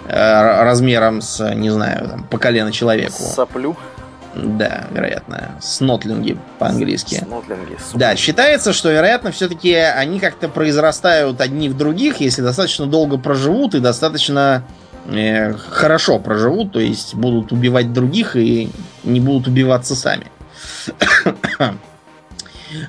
[0.07, 3.23] э, размером с, не знаю, там, по колено человеку.
[3.23, 3.75] Соплю.
[4.35, 5.51] Да, вероятно.
[5.61, 7.15] Снотлинги по-английски.
[7.15, 7.77] Снотлинги.
[7.79, 7.99] Супер.
[7.99, 13.75] Да, считается, что, вероятно, все-таки они как-то произрастают одни в других, если достаточно долго проживут
[13.75, 14.63] и достаточно
[15.05, 18.69] э, хорошо проживут, то есть будут убивать других и
[19.03, 20.27] не будут убиваться сами.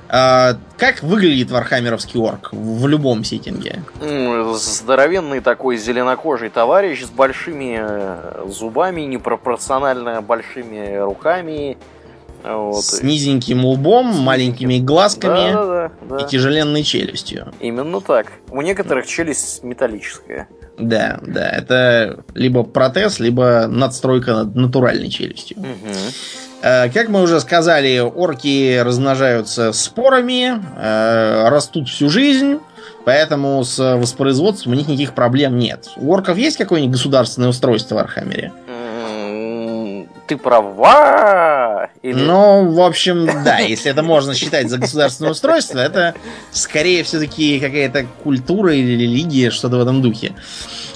[0.09, 3.83] А, как выглядит вархаммеровский орк в любом сеттинге?
[4.55, 11.77] Здоровенный такой зеленокожий товарищ с большими э, зубами, непропорционально большими руками.
[12.43, 12.83] Вот.
[12.83, 17.51] С низеньким лбом, с маленькими глазками да, да, да, и тяжеленной челюстью.
[17.59, 18.27] Именно так.
[18.49, 20.47] У некоторых челюсть металлическая.
[20.77, 21.49] Да, да.
[21.49, 25.57] Это либо протез, либо надстройка над натуральной челюстью.
[25.57, 25.93] Угу.
[26.61, 32.59] Э, как мы уже сказали, орки размножаются спорами, э, растут всю жизнь,
[33.05, 35.89] поэтому с воспроизводством у них никаких проблем нет.
[35.97, 38.51] У орков есть какое-нибудь государственное устройство в Архамере?
[40.27, 41.89] Ты права?
[42.01, 42.21] Или...
[42.21, 46.15] Ну, в общем, да, если это можно считать за государственное устройство, это
[46.51, 50.33] скорее все-таки какая-то культура или религия, что-то в этом духе.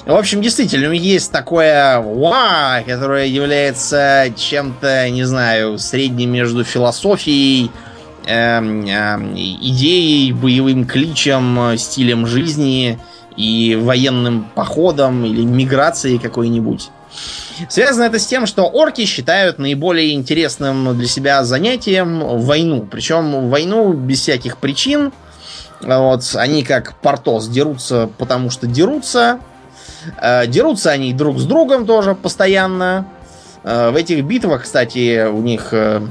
[0.06, 6.66] В общем, действительно, у них есть такое ва, которое является чем-то, не знаю, средним между
[6.66, 7.72] философией,
[8.26, 13.00] э, э, идеей, боевым кличем, стилем жизни
[13.38, 16.90] и военным походом или миграцией какой-нибудь.
[17.70, 22.88] Связано это с тем, что орки считают наиболее интересным для себя занятием войну.
[22.90, 25.12] Причем войну без всяких причин.
[25.82, 29.40] Вот, они как Портос дерутся, потому что дерутся.
[30.18, 33.08] Э, дерутся они друг с другом тоже постоянно.
[33.64, 36.02] Э, в этих битвах, кстати, у них э,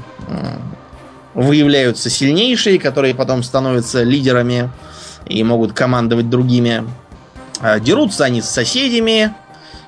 [1.33, 4.69] выявляются сильнейшие, которые потом становятся лидерами
[5.25, 6.83] и могут командовать другими.
[7.81, 9.35] Дерутся они с соседями,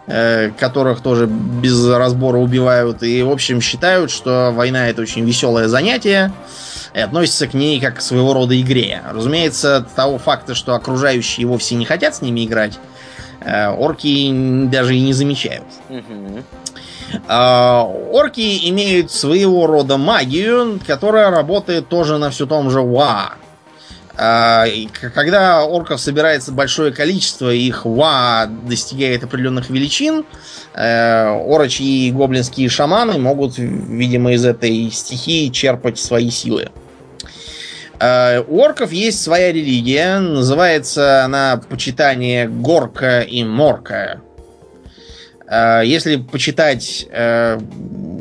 [0.06, 3.04] которых тоже без разбора убивают.
[3.04, 6.34] И, в общем, считают, что война это очень веселое занятие
[6.93, 9.01] и относятся к ней как к своего рода игре.
[9.10, 12.80] Разумеется, того факта, что окружающие вовсе не хотят с ними играть,
[13.45, 14.32] Э, орки
[14.70, 15.66] даже и не замечают.
[17.28, 23.34] А, орки имеют своего рода магию, которая работает тоже на все том же ва.
[24.16, 24.66] А,
[25.16, 30.26] когда орков собирается большое количество, их ва достигает определенных величин,
[30.76, 36.70] э, орочи и гоблинские шаманы могут, видимо, из этой стихии черпать свои силы.
[37.99, 44.22] Э, у орков есть своя религия, называется она почитание Горка и Морка.
[45.48, 47.60] Э, если почитать э,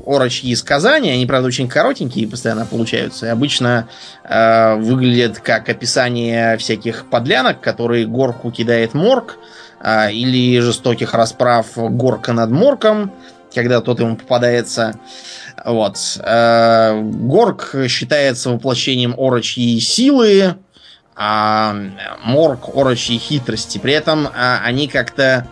[0.07, 3.89] орочьи сказания, они, правда, очень коротенькие постоянно получаются, и обычно
[4.25, 9.39] э, выглядят как описание всяких подлянок, которые горку кидает морг,
[9.81, 13.13] э, или жестоких расправ горка над морком,
[13.55, 14.99] когда тот ему попадается.
[15.65, 15.97] Вот.
[16.25, 20.57] Э, Горг считается воплощением орочьей силы,
[21.15, 21.75] а
[22.25, 23.79] Морг орочьей хитрости.
[23.79, 25.47] При этом а, они как-то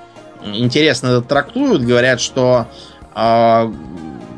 [0.45, 2.67] интересно это трактуют, говорят, что
[3.15, 3.73] а,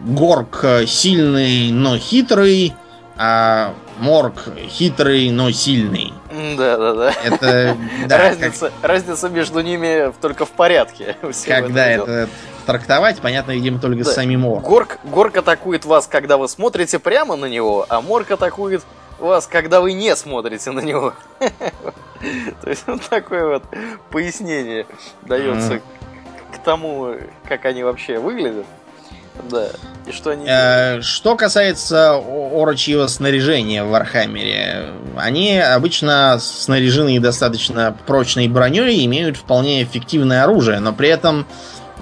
[0.05, 2.74] Горг сильный, но хитрый,
[3.16, 6.12] а Морг хитрый, но сильный.
[6.56, 7.14] Да, да, да.
[7.24, 8.90] Это да, разница, как...
[8.90, 11.16] разница между ними только в порядке.
[11.46, 12.28] Когда это
[12.66, 14.10] трактовать, понятно, видимо, только да.
[14.10, 14.64] самим оркам.
[14.64, 18.82] Горк, Горк атакует вас, когда вы смотрите прямо на него, а Морк атакует
[19.18, 21.14] вас, когда вы не смотрите на него.
[22.62, 23.64] То есть вот такое вот
[24.10, 24.86] пояснение
[25.22, 25.80] дается
[26.52, 27.16] к тому,
[27.48, 28.66] как они вообще выглядят.
[29.51, 29.68] Да.
[30.07, 38.49] И что они э, Что касается орочьего снаряжения в Вархаммере, они обычно снаряжены достаточно прочной
[38.49, 41.47] броней и имеют вполне эффективное оружие, но при этом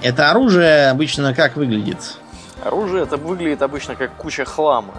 [0.03, 1.99] это оружие обычно как выглядит?
[2.65, 4.95] Оружие это выглядит обычно как куча хлама.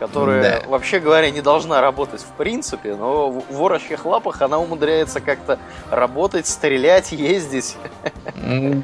[0.00, 0.68] Которая, да.
[0.68, 5.58] вообще говоря, не должна работать в принципе, но в ворочьих лапах она умудряется как-то
[5.90, 7.76] работать, стрелять, ездить.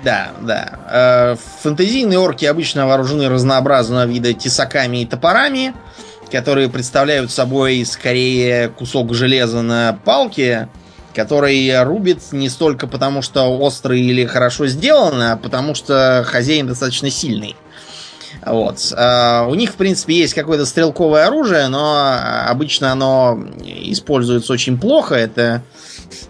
[0.04, 0.78] Да, да.
[0.90, 5.74] Э, фэнтезийные орки обычно вооружены разнообразного вида тесаками и топорами,
[6.30, 10.68] которые представляют собой скорее кусок железа на палке,
[11.14, 17.10] который рубит не столько потому, что острый или хорошо сделано, а потому что хозяин достаточно
[17.10, 17.56] сильный.
[18.44, 18.92] Вот.
[18.96, 25.14] А, у них, в принципе, есть какое-то стрелковое оружие, но обычно оно используется очень плохо.
[25.14, 25.62] Это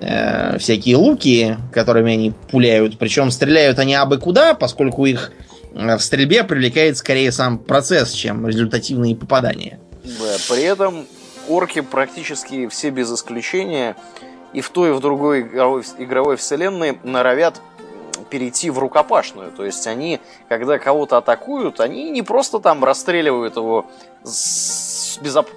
[0.00, 2.98] э, всякие луки, которыми они пуляют.
[2.98, 5.32] Причем стреляют они абы куда, поскольку их
[5.74, 9.78] э, в стрельбе привлекает скорее сам процесс, чем результативные попадания.
[10.04, 11.06] Да, при этом
[11.48, 13.96] орки практически все без исключения
[14.52, 17.60] и в той, и в другой игровой, игровой вселенной норовят
[18.24, 19.52] перейти в рукопашную.
[19.52, 23.86] То есть они, когда кого-то атакуют, они не просто там расстреливают его
[24.24, 25.48] с, безоп...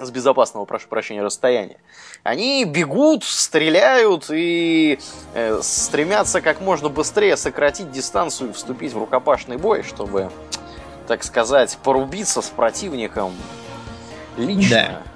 [0.00, 1.78] с безопасного, прошу прощения, расстояния.
[2.22, 4.98] Они бегут, стреляют и
[5.34, 10.30] э, стремятся как можно быстрее сократить дистанцию и вступить в рукопашный бой, чтобы,
[11.08, 13.32] так сказать, порубиться с противником
[14.36, 15.02] лично.
[15.04, 15.11] Да.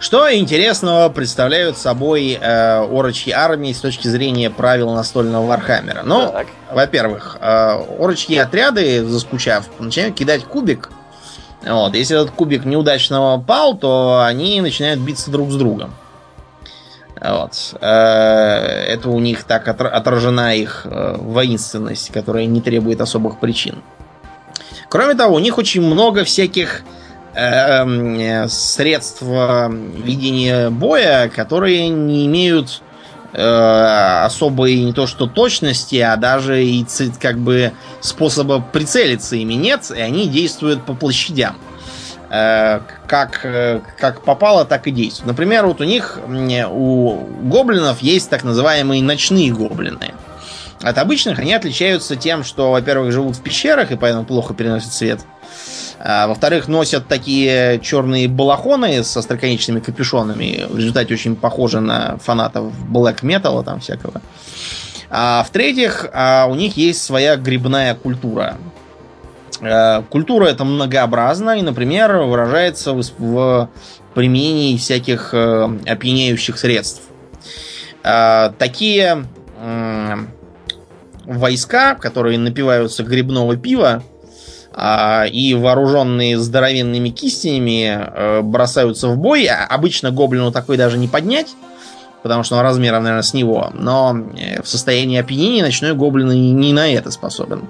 [0.00, 6.00] Что интересного представляют собой э, орочьи армии с точки зрения правил настольного Вархаммера?
[6.02, 6.34] Ну,
[6.72, 10.90] во-первых, э, орочьи отряды, заскучав, начинают кидать кубик.
[11.62, 15.92] Вот, если этот кубик неудачно пал, то они начинают биться друг с другом.
[17.20, 17.74] Вот.
[17.82, 23.82] Э, это у них так отражена их э, воинственность, которая не требует особых причин.
[24.88, 26.99] Кроме того, у них очень много всяких э,
[27.32, 32.82] средств ведения боя, которые не имеют
[33.32, 36.84] э, особой не то что точности, а даже и
[37.20, 41.56] как бы способа прицелиться ими нет, и они действуют по площадям.
[42.30, 45.26] Э, как, э, как попало, так и действуют.
[45.26, 50.14] Например, вот у них, у гоблинов есть так называемые ночные гоблины.
[50.82, 55.20] От обычных они отличаются тем, что, во-первых, живут в пещерах и поэтому плохо переносят свет.
[56.02, 60.66] А, во-вторых, носят такие черные балахоны со остроконечными капюшонами.
[60.70, 64.22] В результате очень похожи на фанатов блэк металла там всякого.
[65.10, 68.56] А в-третьих, а, у них есть своя грибная культура.
[69.60, 73.68] А, культура эта многообразна и, например, выражается в, в
[74.14, 77.02] применении всяких э, опьяняющих средств.
[78.02, 79.26] А, такие
[81.26, 84.02] войска, которые напиваются грибного пива,
[84.76, 89.46] и вооруженные здоровенными кистями э, бросаются в бой.
[89.46, 91.48] А обычно гоблину такой даже не поднять,
[92.22, 93.70] потому что он размером, наверное, с него.
[93.74, 97.68] Но э, в состоянии опьянения ночной гоблин не на это способен.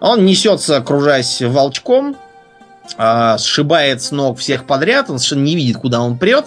[0.00, 2.16] Он несется, кружась волчком,
[2.96, 6.46] а, сшибает с ног всех подряд, он совершенно не видит, куда он прет.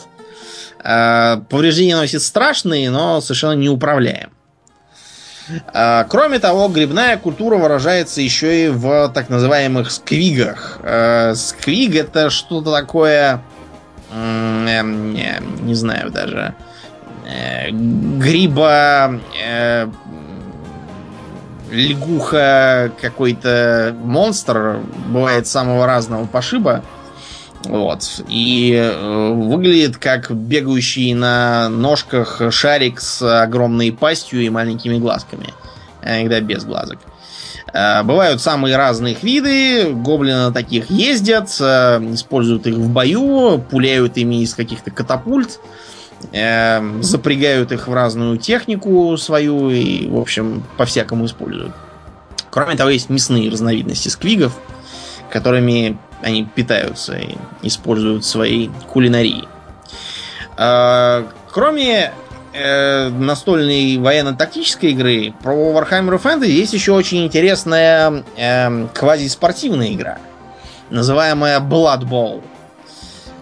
[0.83, 4.32] Повреждения носит страшные, но совершенно неуправляем.
[5.73, 10.79] А, кроме того, грибная культура выражается еще и в так называемых сквигах.
[10.83, 13.41] А, сквиг это что-то такое,
[14.11, 16.55] эм, не знаю даже,
[17.25, 19.87] э, гриба, э,
[21.71, 26.83] лягуха, какой-то монстр, бывает самого разного пошиба.
[27.65, 28.21] Вот.
[28.27, 35.53] И э, выглядит как бегающий на ножках шарик с огромной пастью и маленькими глазками.
[36.01, 36.99] А иногда без глазок.
[37.73, 39.93] Э, бывают самые разные виды.
[39.93, 45.59] Гоблины на таких ездят, э, используют их в бою, пуляют ими из каких-то катапульт,
[46.31, 51.73] э, запрягают их в разную технику свою и, в общем, по-всякому используют.
[52.51, 54.53] Кроме того, есть мясные разновидности сквигов,
[55.31, 59.47] которыми они питаются и используют своей кулинарии.
[60.57, 62.13] А, кроме
[62.53, 70.19] э, настольной военно-тактической игры, про Warhammer Fantasy есть еще очень интересная э, квазиспортивная игра,
[70.89, 72.43] называемая Blood Bowl.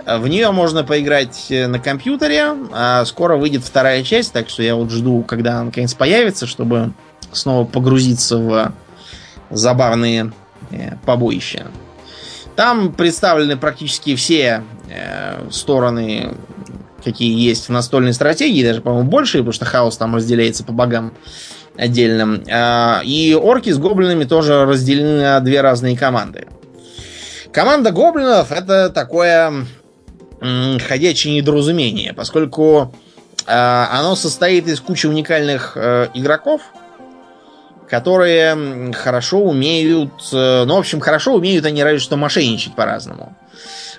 [0.04, 4.90] В нее можно поиграть на компьютере, а скоро выйдет вторая часть, так что я вот
[4.90, 6.94] жду, когда она наконец появится, чтобы
[7.32, 8.74] снова погрузиться в
[9.52, 10.32] забавные
[10.72, 11.68] э, побоища.
[12.56, 16.36] Там представлены практически все э, стороны,
[17.04, 21.14] какие есть в настольной стратегии, даже, по-моему, больше, потому что хаос там разделяется по богам
[21.78, 22.44] отдельным.
[22.48, 26.48] Э, и орки с гоблинами тоже разделены на две разные команды.
[27.52, 29.66] Команда гоблинов это такое
[30.40, 32.94] м, ходячее недоразумение, поскольку
[33.46, 36.62] э, оно состоит из кучи уникальных э, игроков,
[37.92, 40.14] которые хорошо умеют...
[40.32, 43.36] Э, ну, в общем, хорошо умеют они разве что мошенничать по-разному.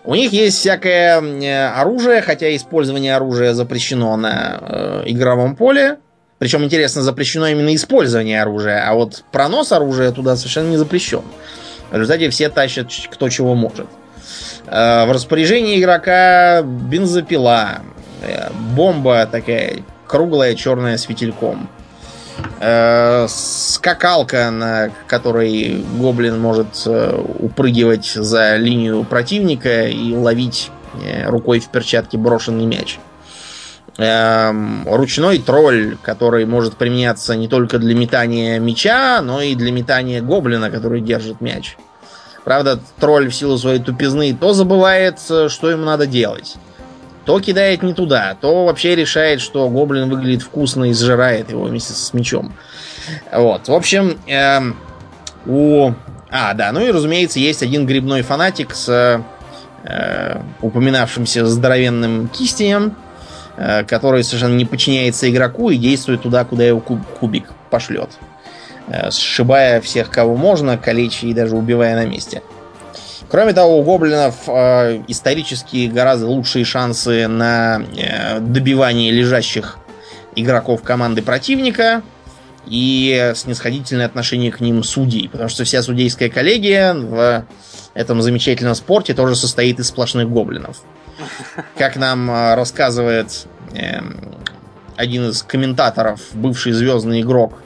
[0.02, 5.98] У них есть всякое э, оружие, хотя использование оружия запрещено на э, игровом поле.
[6.38, 11.22] Причем, интересно, запрещено именно использование оружия, а вот пронос оружия туда совершенно не запрещен.
[11.90, 13.88] В результате все тащат кто чего может.
[14.68, 17.82] Э, в распоряжении игрока бензопила,
[18.22, 21.68] э, бомба такая круглая, черная с фитильком.
[22.60, 30.70] Э, скакалка, на которой гоблин может упрыгивать за линию противника и ловить
[31.26, 32.98] рукой в перчатке брошенный мяч.
[33.96, 40.70] Ручной тролль, который может применяться не только для метания мяча, но и для метания гоблина,
[40.70, 41.76] который держит мяч.
[42.44, 46.56] Правда, тролль в силу своей тупизны то забывает, э, что ему надо делать,
[47.24, 51.92] то кидает не туда, то вообще решает, что гоблин выглядит вкусно и сжирает его вместе
[51.92, 52.52] с мечом.
[53.32, 54.76] Вот, в общем, эм,
[55.46, 55.92] у...
[56.30, 59.22] А, да, ну и, разумеется, есть один грибной фанатик с
[59.84, 62.96] э, упоминавшимся здоровенным кистенем,
[63.56, 68.10] э, который совершенно не подчиняется игроку и действует туда, куда его куб, кубик пошлет.
[68.88, 72.42] Э, сшибая всех, кого можно, калеча и даже убивая на месте.
[73.32, 79.78] Кроме того, у гоблинов э, исторически гораздо лучшие шансы на э, добивание лежащих
[80.36, 82.02] игроков команды противника
[82.66, 87.46] и снисходительное отношение к ним судей, потому что вся судейская коллегия в
[87.94, 90.82] этом замечательном спорте тоже состоит из сплошных гоблинов.
[91.78, 94.00] Как нам э, рассказывает э,
[94.96, 97.62] один из комментаторов, бывший звездный игрок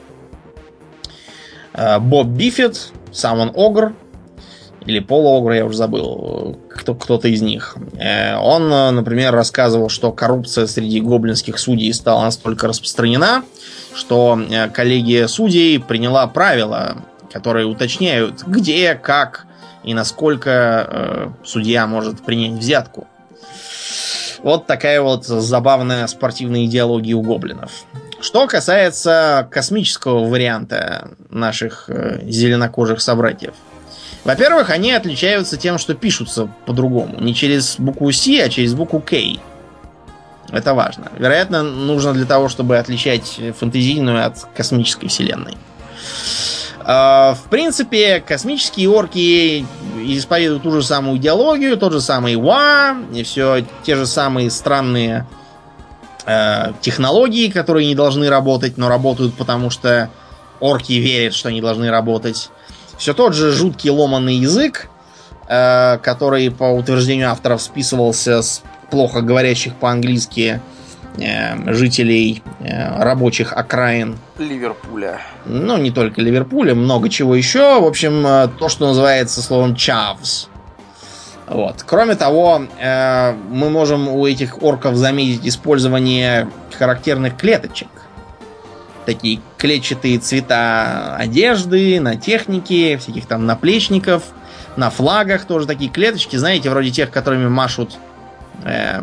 [1.77, 3.93] Э, Боб Биффет, сам он Огр,
[4.87, 7.77] или полуогр, я уже забыл, кто, кто-то из них.
[7.99, 13.43] Э, он, например, рассказывал, что коррупция среди гоблинских судей стала настолько распространена,
[13.93, 16.97] что э, коллегия судей приняла правила,
[17.31, 19.45] которые уточняют, где, как
[19.83, 23.07] и насколько судья может принять взятку.
[24.43, 27.71] Вот такая вот забавная спортивная идеология у гоблинов.
[28.19, 33.53] Что касается космического варианта наших э, зеленокожих собратьев.
[34.27, 37.21] Во-первых, они отличаются тем, что пишутся по-другому.
[37.21, 39.39] Не через букву C, а через букву K.
[40.51, 41.13] Это важно.
[41.17, 45.55] Вероятно, нужно для того, чтобы отличать фэнтезийную от космической вселенной.
[46.81, 49.65] А, в принципе, космические орки
[49.97, 55.25] исповедуют ту же самую идеологию, тот же самый ва, и все те же самые странные
[56.25, 60.09] э, технологии, которые не должны работать, но работают, потому что
[60.59, 62.49] орки верят, что они должны работать.
[62.97, 64.89] Все тот же жуткий ломанный язык,
[65.47, 70.61] э, который, по утверждению авторов, списывался с плохо говорящих по-английски
[71.17, 74.17] э, жителей э, рабочих окраин.
[74.37, 75.19] Ливерпуля.
[75.45, 77.79] Ну, не только Ливерпуля, много чего еще.
[77.79, 80.49] В общем, э, то, что называется словом чавс.
[81.47, 81.83] Вот.
[81.85, 87.87] Кроме того, э, мы можем у этих орков заметить использование характерных клеточек.
[89.07, 94.23] Такие клетчатые цвета одежды, на технике, всяких там наплечников,
[94.75, 97.97] на флагах тоже такие клеточки, знаете, вроде тех, которыми машут
[98.65, 98.99] э,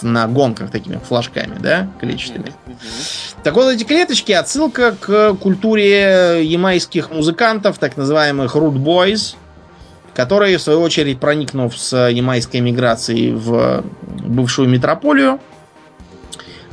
[0.00, 2.54] на гонках такими флажками, да, клетчатыми.
[3.42, 9.36] Так вот, эти клеточки отсылка к культуре ямайских музыкантов, так называемых root boys,
[10.14, 15.40] которые, в свою очередь, проникнув с ямайской миграцией в бывшую метрополию,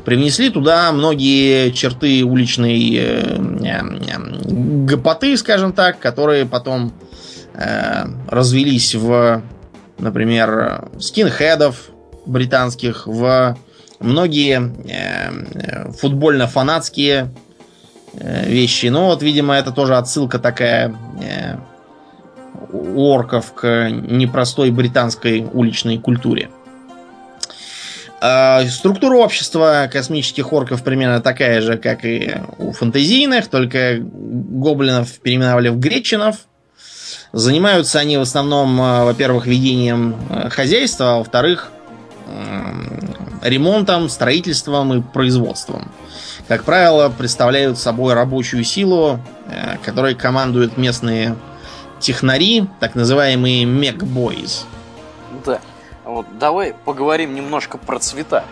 [0.06, 3.38] привнесли туда многие черты уличной э,
[4.86, 6.93] гопоты, скажем так, которые потом
[7.54, 9.41] э, развелись в,
[9.97, 11.89] например, скинхедов
[12.26, 13.58] британских, в
[13.99, 17.34] многие э, футбольно-фанатские
[18.14, 18.88] э, вещи.
[18.88, 21.58] Но вот, видимо, это тоже отсылка такая э,
[22.95, 26.49] орков к непростой британской уличной культуре.
[28.24, 35.69] А, структура общества космических орков примерно такая же, как и у фантазийных, только гоблинов переименовали
[35.69, 36.36] в гречинов.
[37.34, 41.72] Занимаются они в основном, а, во-первых, ведением а, хозяйства, а во-вторых,
[43.41, 45.91] ремонтом, строительством и производством.
[46.47, 49.19] Как правило, представляют собой рабочую силу,
[49.84, 51.36] которой командуют местные
[51.99, 54.65] технари, так называемые мегбойз.
[56.06, 58.43] Вот давай поговорим немножко про цвета.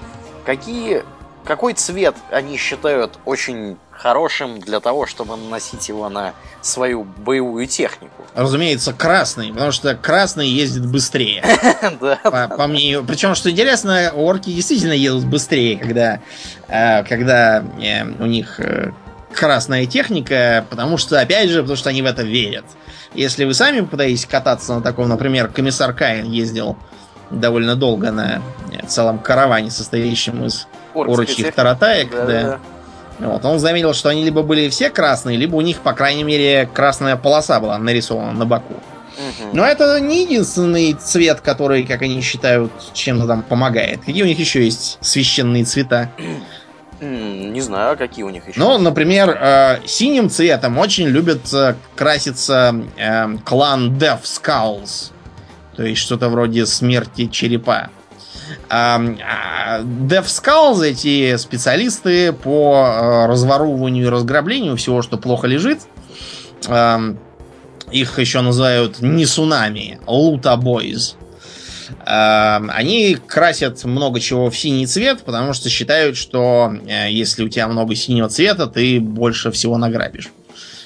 [0.46, 1.04] Какие,
[1.46, 8.24] какой цвет они считают очень хорошим для того, чтобы наносить его на свою боевую технику?
[8.36, 11.44] Разумеется, красный, потому что красный ездит быстрее.
[12.24, 13.04] По мнению.
[13.04, 16.22] Причем, что интересно, орки действительно едут быстрее, когда,
[16.68, 18.92] э, когда э, у них э,
[19.34, 22.66] красная техника, потому что, опять же, потому что они в это верят.
[23.14, 26.78] Если вы сами пытаетесь кататься на таком, например, комиссар Каин ездил
[27.32, 28.42] довольно долго на
[28.88, 32.42] целом караване, состоящем из орочьих таратаек, да, да.
[32.44, 32.60] да.
[33.20, 36.70] Вот, он заметил, что они либо были все красные, либо у них, по крайней мере,
[36.74, 38.76] красная полоса была нарисована на боку.
[39.54, 44.00] Но это не единственный цвет, который, как они считают, чем-то там помогает.
[44.06, 46.12] Какие у них еще есть священные цвета?
[47.02, 48.60] Не знаю, какие у них еще.
[48.60, 55.12] Ну, например, э, синим цветом очень любит э, краситься э, клан Death Skulls.
[55.80, 57.90] То есть что-то вроде смерти черепа.
[58.68, 65.80] А, Death Skulls, эти специалисты по разворовыванию и разграблению всего, что плохо лежит,
[67.92, 71.16] их еще называют не сунами, лута бойз.
[72.04, 77.68] Они красят много чего в синий цвет, потому что считают, что э, если у тебя
[77.68, 80.30] много синего цвета, ты больше всего награбишь.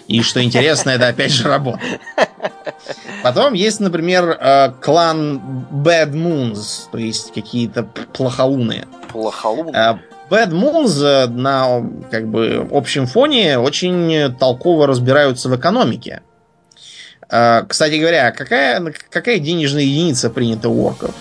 [0.08, 1.80] И что интересно, это опять же работа.
[3.24, 8.86] Потом есть, например, э, клан Bad Moons, то есть какие-то плохолуны.
[9.12, 9.76] Плохолуны?
[9.76, 9.96] Э,
[10.30, 16.22] Bad Moons на как бы общем фоне очень толково разбираются в экономике.
[17.28, 21.16] Кстати говоря, какая, какая денежная единица принята у орков?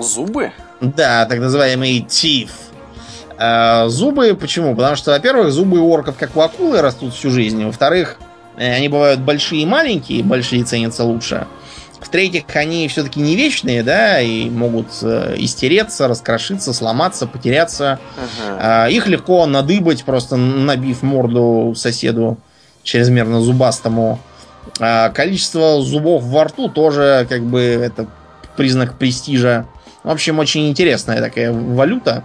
[0.00, 0.52] Зубы?
[0.80, 2.50] Да, так называемые teeth.
[3.38, 4.74] А, зубы почему?
[4.74, 7.64] Потому что, во-первых, зубы у орков, как у акулы, растут всю жизнь.
[7.64, 8.16] Во-вторых,
[8.56, 11.46] э, они бывают большие и маленькие, большие ценятся лучше.
[12.00, 17.98] В-третьих, они все-таки не вечные, да, и могут э, истереться, раскрошиться, сломаться, потеряться.
[18.58, 18.88] Ага.
[18.88, 22.38] Их легко надыбать, просто набив морду соседу
[22.82, 24.20] чрезмерно зубастому.
[24.78, 28.06] Количество зубов во рту тоже как бы это
[28.56, 29.66] признак престижа.
[30.04, 32.22] В общем, очень интересная такая валюта.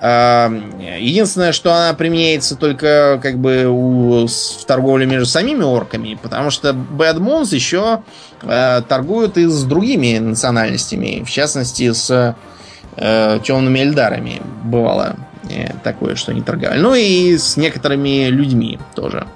[0.00, 6.70] Единственное, что она применяется только как бы у, в торговле между самими орками, потому что
[6.70, 8.02] Bad Moons еще
[8.42, 12.36] э, торгуют и с другими национальностями, в частности с
[12.96, 15.16] э, темными эльдарами бывало
[15.48, 16.80] э, такое, что они торговали.
[16.80, 19.26] Ну и с некоторыми людьми тоже.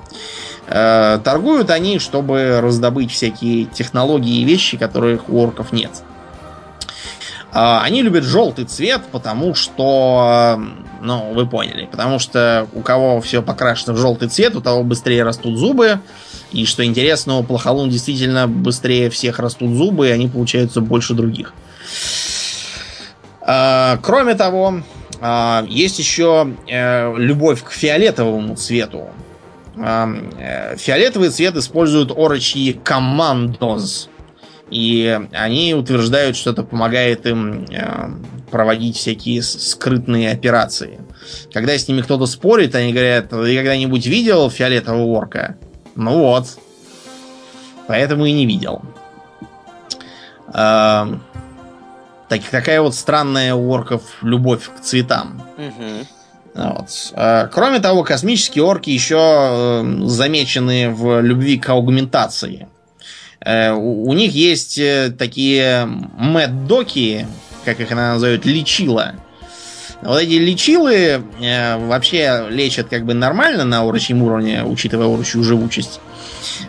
[0.66, 5.90] Э, торгуют они, чтобы раздобыть всякие технологии и вещи, которых у орков нет.
[6.00, 6.18] Э,
[7.53, 10.61] они любят желтый цвет, потому что,
[11.01, 15.22] ну, вы поняли, потому что у кого все покрашено в желтый цвет, у того быстрее
[15.22, 16.01] растут зубы.
[16.53, 21.53] И что интересно, у плохолун действительно быстрее всех растут зубы, и они получаются больше других.
[23.46, 24.82] Э, кроме того,
[25.20, 29.09] э, есть еще э, любовь к фиолетовому цвету.
[29.76, 34.09] Э, фиолетовый цвет используют орочьи командоз.
[34.71, 38.11] И они утверждают, что это помогает им э,
[38.51, 41.01] проводить всякие скрытные операции.
[41.53, 45.57] Когда с ними кто-то спорит, они говорят, ты когда-нибудь видел фиолетового орка?
[45.95, 46.59] Ну вот.
[47.87, 48.83] Поэтому и не видел.
[50.53, 51.01] так,
[52.51, 55.43] такая вот странная у орков любовь к цветам.
[55.57, 56.07] Угу.
[56.55, 56.89] Вот.
[57.14, 62.69] А, кроме того, космические орки еще э, замечены в любви к аугментации.
[63.41, 67.26] Э, у них есть э, такие мэддоки,
[67.64, 69.14] как их она называют, лечила.
[70.01, 75.99] Вот эти лечилы вообще лечат как бы нормально на урочьем уровне, учитывая урочью живучесть.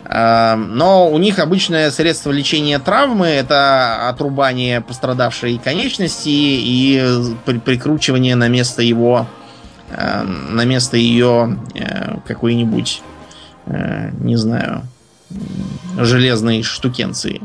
[0.04, 7.00] Но у них обычное средство лечения травмы это отрубание пострадавшей конечности и
[7.64, 9.28] прикручивание на место его
[9.90, 13.02] Э, на место ее э, какой-нибудь,
[13.66, 14.82] э, не знаю,
[15.96, 17.42] железной штукенции.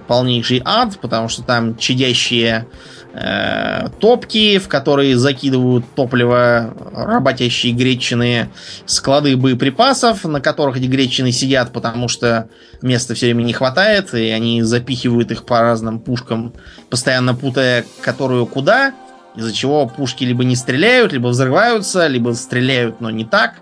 [0.07, 2.67] полнейший ад, потому что там чадящие
[3.13, 8.49] э, топки, в которые закидывают топливо работящие гречины,
[8.85, 12.49] склады боеприпасов, на которых эти гречины сидят, потому что
[12.81, 16.53] места все время не хватает, и они запихивают их по разным пушкам,
[16.89, 18.93] постоянно путая, которую куда,
[19.35, 23.55] из-за чего пушки либо не стреляют, либо взрываются, либо стреляют, но не так.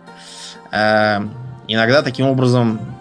[0.72, 1.22] Э,
[1.68, 2.97] иногда таким образом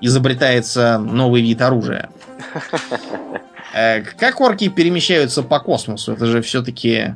[0.00, 2.10] изобретается новый вид оружия.
[3.74, 6.14] Э, как орки перемещаются по космосу?
[6.14, 7.14] Это же все-таки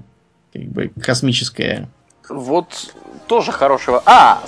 [0.53, 1.89] как бы космическое.
[2.29, 2.93] Вот
[3.27, 4.03] тоже хорошего.
[4.05, 4.43] А,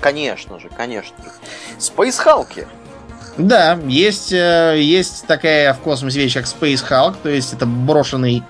[0.00, 1.30] конечно же, конечно же.
[1.80, 2.68] Space Hulk.
[3.38, 8.42] Да, есть, э, есть такая в космосе вещь, как Space Hulk, то есть это брошенный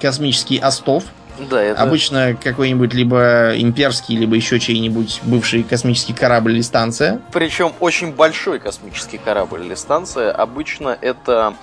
[0.00, 1.04] космический остов.
[1.48, 1.82] Да, это...
[1.82, 7.20] Обычно какой-нибудь либо имперский, либо еще чей-нибудь бывший космический корабль или станция.
[7.32, 10.30] Причем очень большой космический корабль или станция.
[10.32, 11.54] Обычно это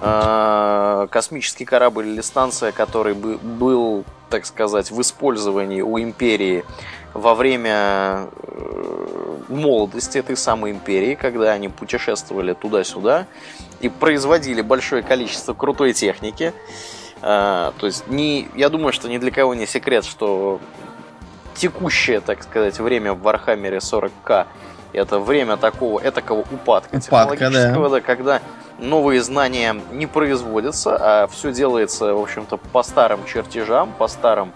[0.00, 6.64] э, космический корабль или станция, который бы, был, так сказать, в использовании у империи
[7.14, 13.26] во время э, молодости этой самой империи, когда они путешествовали туда-сюда
[13.80, 16.52] и производили большое количество крутой техники.
[17.22, 20.60] А, то есть, не, я думаю, что ни для кого не секрет, что
[21.54, 24.46] текущее, так сказать, время в Вархаммере 40к
[24.92, 27.96] это время такого этакого упадка, упадка технологического, да.
[27.96, 28.42] да, когда
[28.78, 34.52] новые знания не производятся, а все делается, в общем-то, по старым чертежам, по старым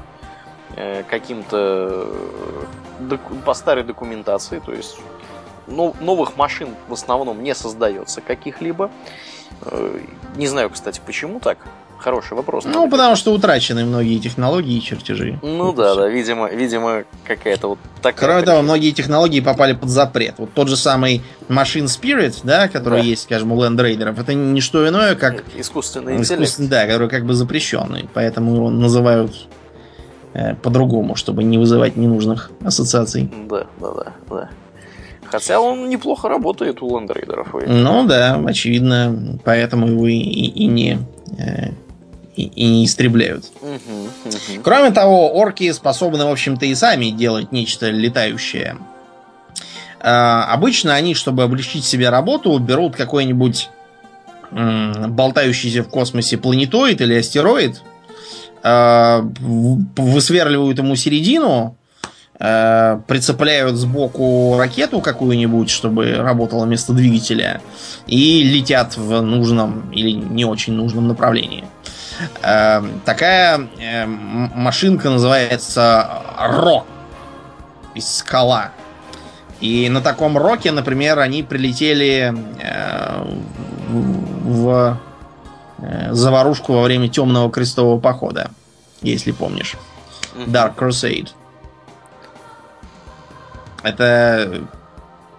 [0.76, 2.08] э, каким-то
[2.98, 4.98] доку, по старой документации, то есть
[5.66, 8.90] но, новых машин в основном не создается каких-либо.
[9.62, 10.00] Э,
[10.36, 11.58] не знаю, кстати, почему так.
[12.04, 12.66] Хороший вопрос.
[12.66, 15.38] Ну, потому что утрачены многие технологии и чертежи.
[15.40, 18.28] Ну вот да, да, видимо, видимо, какая-то вот такая.
[18.28, 20.34] Кроме того, многие технологии попали под запрет.
[20.36, 23.06] Вот тот же самый Machine Spirit, да, который да.
[23.06, 26.42] есть, скажем, у Land Raider, это не что иное, как искусственный интеллект.
[26.42, 28.06] Искусственный, да, который как бы запрещенный.
[28.12, 29.32] Поэтому его называют
[30.34, 33.32] э, по-другому, чтобы не вызывать ненужных ассоциаций.
[33.48, 34.50] Да, да, да, да.
[35.24, 37.54] Хотя он неплохо работает у лендрейдеров.
[37.66, 40.98] Ну да, очевидно, поэтому его и, и, и не
[41.38, 41.70] э,
[42.36, 43.44] и, и истребляют.
[43.60, 43.70] Угу,
[44.24, 44.62] угу.
[44.62, 48.76] Кроме того, орки способны, в общем-то, и сами делать нечто летающее.
[50.00, 53.70] А, обычно они, чтобы облегчить себе работу, берут какой-нибудь
[54.50, 57.82] м, болтающийся в космосе планетоид или астероид,
[58.62, 61.76] а, высверливают ему середину,
[62.38, 67.60] а, прицепляют сбоку ракету какую-нибудь, чтобы работала вместо двигателя,
[68.06, 71.64] и летят в нужном или не очень нужном направлении.
[71.64, 71.83] Э,
[73.04, 76.86] такая э, машинка называется Ро.
[77.94, 78.72] Из скала.
[79.60, 83.24] И на таком роке, например, они прилетели э,
[83.88, 84.98] в
[85.78, 88.50] э, заварушку во время темного крестового похода,
[89.00, 89.74] если помнишь.
[90.46, 91.30] Dark Crusade.
[93.82, 94.62] Это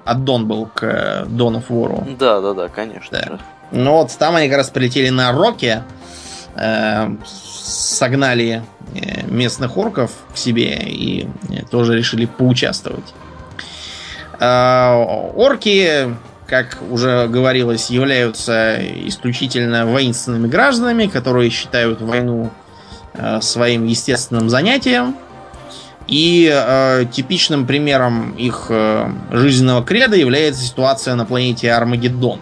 [0.06, 0.84] аддон был к
[1.28, 2.16] Dawn of War.
[2.18, 3.18] Да, да, да, конечно.
[3.18, 3.40] Да.
[3.72, 5.84] Ну вот там они как раз прилетели на Роке,
[7.26, 13.14] согнали э, местных орков к себе и э, тоже решили поучаствовать.
[14.40, 14.94] Э,
[15.36, 16.16] орки,
[16.48, 18.78] как уже говорилось, являются
[19.08, 22.52] исключительно воинственными гражданами, которые считают войну
[23.14, 25.16] э, своим естественным занятием.
[26.08, 32.40] И э, типичным примером их э, жизненного креда является ситуация на планете Армагеддон.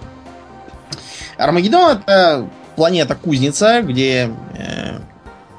[1.38, 5.00] Армагеддон это планета-кузница, где э,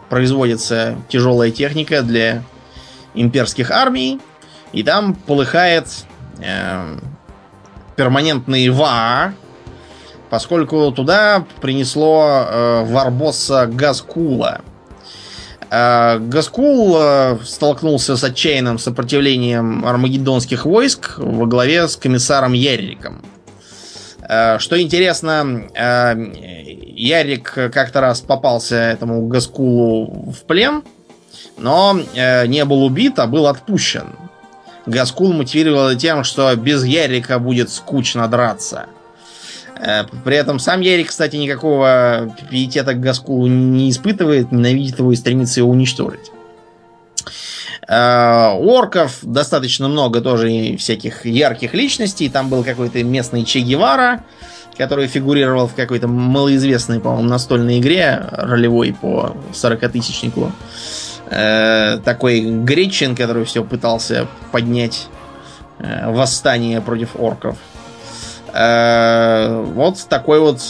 [0.09, 2.43] производится тяжелая техника для
[3.15, 4.21] имперских армий.
[4.73, 5.87] И там полыхает
[6.41, 6.99] э,
[7.97, 9.35] перманентный ВАА,
[10.31, 14.63] поскольку туда принесло э, варбосса Газкула.
[15.71, 23.23] Э, Газкул э, столкнулся с отчаянным сопротивлением армагеддонских войск во главе с комиссаром Ярриком.
[24.29, 26.15] Э, что интересно, э,
[26.97, 30.83] Ярик как-то раз попался этому Гаскулу в плен,
[31.57, 34.09] но э, не был убит, а был отпущен.
[34.87, 38.87] Гаскул мотивировал тем, что без Ярика будет скучно драться.
[40.25, 45.61] При этом сам Ярик, кстати, никакого пиетета к Гаскулу не испытывает, ненавидит его и стремится
[45.61, 46.31] его уничтожить.
[47.87, 52.29] Э, орков достаточно много тоже всяких ярких личностей.
[52.29, 54.25] Там был какой-то местный Че Гевара,
[54.77, 60.53] который фигурировал в какой-то малоизвестной, по-моему, настольной игре ролевой по 40-тысячнику.
[61.27, 65.09] Э, такой гретчин, который все пытался поднять
[65.79, 67.57] э, восстание против орков.
[68.53, 70.61] Вот такой вот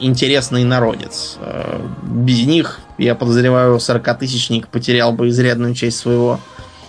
[0.00, 1.38] интересный народец.
[1.40, 6.40] Э, без них, я подозреваю, 40-тысячник потерял бы изрядную часть своего...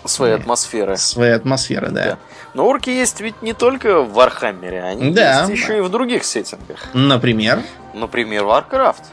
[0.05, 0.97] Своей атмосферы.
[0.97, 2.03] Своей атмосферы, да.
[2.03, 2.17] да.
[2.53, 5.41] Но орки есть ведь не только в Вархаммере, они да.
[5.41, 6.79] есть еще и в других сеттингах.
[6.93, 7.61] Например?
[7.93, 9.03] Например, Warcraft.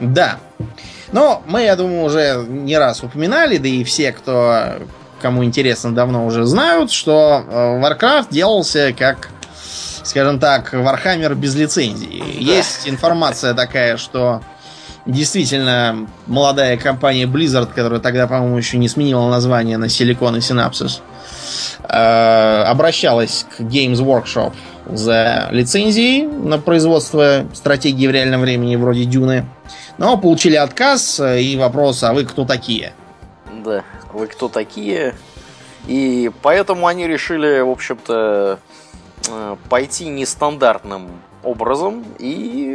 [0.00, 0.38] Да.
[1.12, 4.78] Но мы, я думаю, уже не раз упоминали, да и все, кто
[5.22, 9.30] кому интересно, давно уже знают, что э, Warcraft делался как,
[10.02, 12.18] скажем так, Warhammer без лицензии.
[12.18, 12.54] Да.
[12.54, 14.42] Есть информация такая, что
[15.06, 21.00] действительно молодая компания Blizzard, которая тогда, по-моему, еще не сменила название на Silicon и Synapses,
[21.82, 24.52] э, обращалась к Games Workshop
[24.86, 29.46] за лицензией на производство стратегии в реальном времени вроде Дюны.
[29.98, 32.92] Но получили отказ и вопрос, а вы кто такие?
[33.64, 35.14] Да, вы кто такие?
[35.86, 38.58] И поэтому они решили, в общем-то,
[39.28, 41.10] э, пойти нестандартным
[41.42, 42.74] образом и,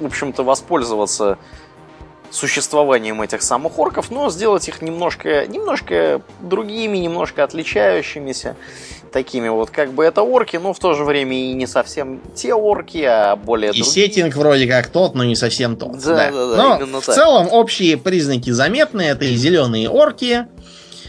[0.00, 1.38] в общем-то, воспользоваться
[2.36, 8.56] существованием этих самых орков, но сделать их немножко, немножко другими, немножко отличающимися.
[9.12, 12.52] Такими вот, как бы это орки, но в то же время и не совсем те
[12.52, 13.90] орки, а более И другие.
[13.90, 15.98] сеттинг вроде как тот, но не совсем тот.
[15.98, 17.14] Да, да, да, да но в так.
[17.14, 19.10] целом общие признаки заметные.
[19.10, 20.46] Это и зеленые орки,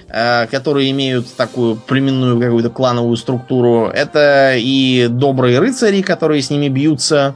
[0.08, 3.88] э, которые имеют такую племенную какую-то клановую структуру.
[3.88, 7.36] Это и добрые рыцари, которые с ними бьются,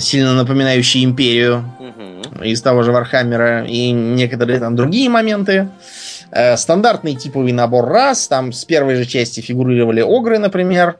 [0.00, 2.44] сильно напоминающие империю угу.
[2.44, 5.68] из того же Вархаммера, и некоторые там другие моменты.
[6.30, 8.28] Э, стандартный типовый набор рас.
[8.28, 10.98] Там с первой же части фигурировали огры, например.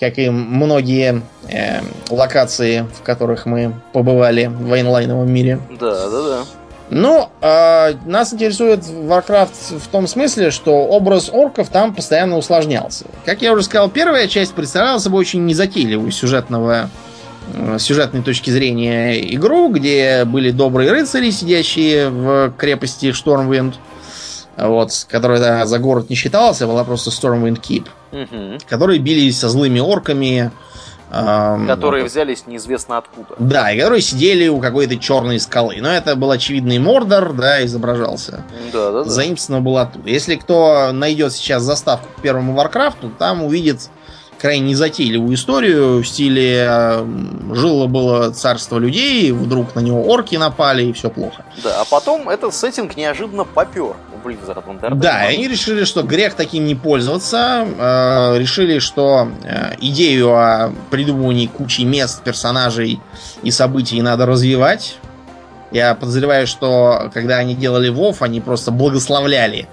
[0.00, 1.80] Как и многие э,
[2.10, 5.60] локации, в которых мы побывали в военлайновом мире.
[5.78, 6.44] Да, да, да.
[6.90, 13.06] Ну, э, нас интересует Warcraft в том смысле, что образ орков там постоянно усложнялся.
[13.24, 16.86] Как я уже сказал, первая часть представляла собой очень незатейливую сюжетного э,
[17.78, 23.74] сюжетной точки зрения игру, где были добрые рыцари, сидящие в крепости Штормвинд,
[24.56, 28.58] вот, которая да, за город не считалась, а была просто Stormwind Keep, угу.
[28.68, 30.50] которые бились со злыми орками.
[31.10, 33.34] Эм, которые вот, взялись неизвестно откуда.
[33.38, 35.76] Да, и которые сидели у какой-то черной скалы.
[35.80, 38.44] Но это был очевидный Мордор, да, изображался.
[38.72, 39.10] Да, да, да.
[39.10, 40.08] Заимствовано было оттуда.
[40.08, 43.90] Если кто найдет сейчас заставку к первому Варкрафту, там увидит
[44.42, 47.06] крайне незатейливую историю в стиле э,
[47.52, 51.44] жило-было царство людей, вдруг на него орки напали, и все плохо.
[51.62, 54.96] Да, а потом этот сеттинг неожиданно попер Blizzard Undertale.
[54.96, 60.72] Да, и они решили, что грех таким не пользоваться, э, решили, что э, идею о
[60.90, 62.98] придумывании кучи мест, персонажей
[63.44, 64.96] и событий надо развивать.
[65.70, 69.68] Я подозреваю, что когда они делали WoW, они просто благословляли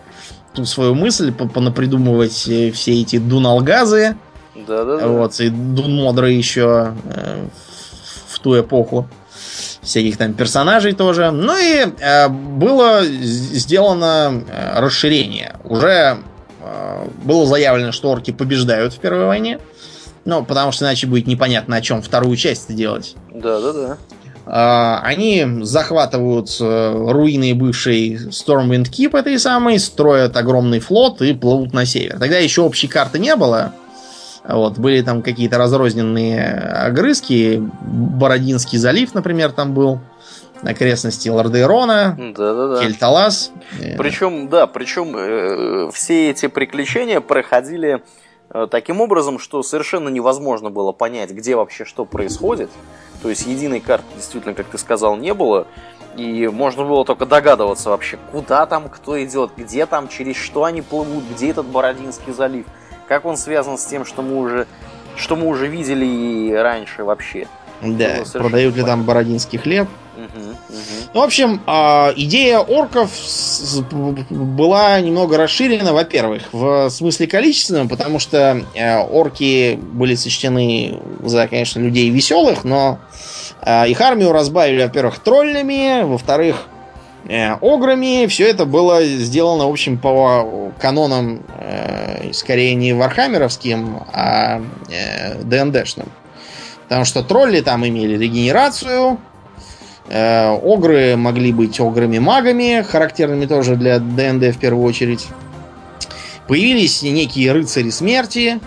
[0.53, 4.15] ту свою мысль понапридумывать э, все эти дуналгазы,
[4.69, 5.07] да, да, да.
[5.07, 7.47] Вот, и Дун Модра еще э,
[8.27, 9.07] в ту эпоху.
[9.81, 11.31] Всяких там персонажей тоже.
[11.31, 15.55] Ну и э, было сделано э, расширение.
[15.63, 16.17] Уже
[16.61, 19.59] э, было заявлено, что орки побеждают в Первой войне.
[20.25, 23.15] Ну, потому что иначе будет непонятно, о чем вторую часть делать.
[23.33, 23.97] Да, да, да.
[25.01, 32.17] Они захватывают руины бывшей Stormwind Keep этой самой, строят огромный флот и плывут на север.
[32.19, 33.73] Тогда еще общей карты не было.
[34.51, 37.61] Вот, были там какие-то разрозненные огрызки.
[37.81, 39.99] Бородинский залив, например, там был.
[40.61, 42.81] Окрестности Лордейрона, да, да, да.
[42.81, 43.53] Кельталас.
[43.97, 48.03] Причем, да, причем э, все эти приключения проходили
[48.49, 52.69] э, таким образом, что совершенно невозможно было понять, где вообще что происходит.
[53.21, 55.65] То есть единой карты действительно, как ты сказал, не было.
[56.17, 60.81] И можно было только догадываться вообще, куда там кто идет, где там, через что они
[60.81, 62.65] плывут, где этот Бородинский залив.
[63.09, 64.67] Как он связан с тем, что мы уже,
[65.17, 67.47] что мы уже видели и раньше вообще?
[67.81, 69.87] Да, продают ли там бородинский хлеб?
[70.15, 70.55] Угу, угу.
[71.15, 73.09] Ну, в общем, а, идея орков
[74.29, 81.79] была немного расширена, во-первых, в смысле количественном, потому что э, орки были сочтены за, конечно,
[81.79, 82.99] людей веселых, но
[83.61, 86.67] а, их армию разбавили, во-первых, троллями, во-вторых,
[87.61, 88.27] ограми.
[88.27, 96.07] Все это было сделано, в общем, по канонам э, скорее не вархаммеровским, а э, ДНДшным.
[96.83, 99.19] Потому что тролли там имели регенерацию,
[100.09, 105.27] э, огры могли быть ограми-магами, характерными тоже для ДНД в первую очередь.
[106.47, 108.59] Появились некие рыцари смерти,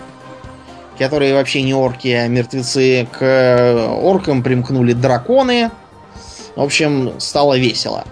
[0.97, 3.07] которые вообще не орки, а мертвецы.
[3.11, 5.69] К оркам примкнули драконы.
[6.55, 8.05] В общем, стало весело.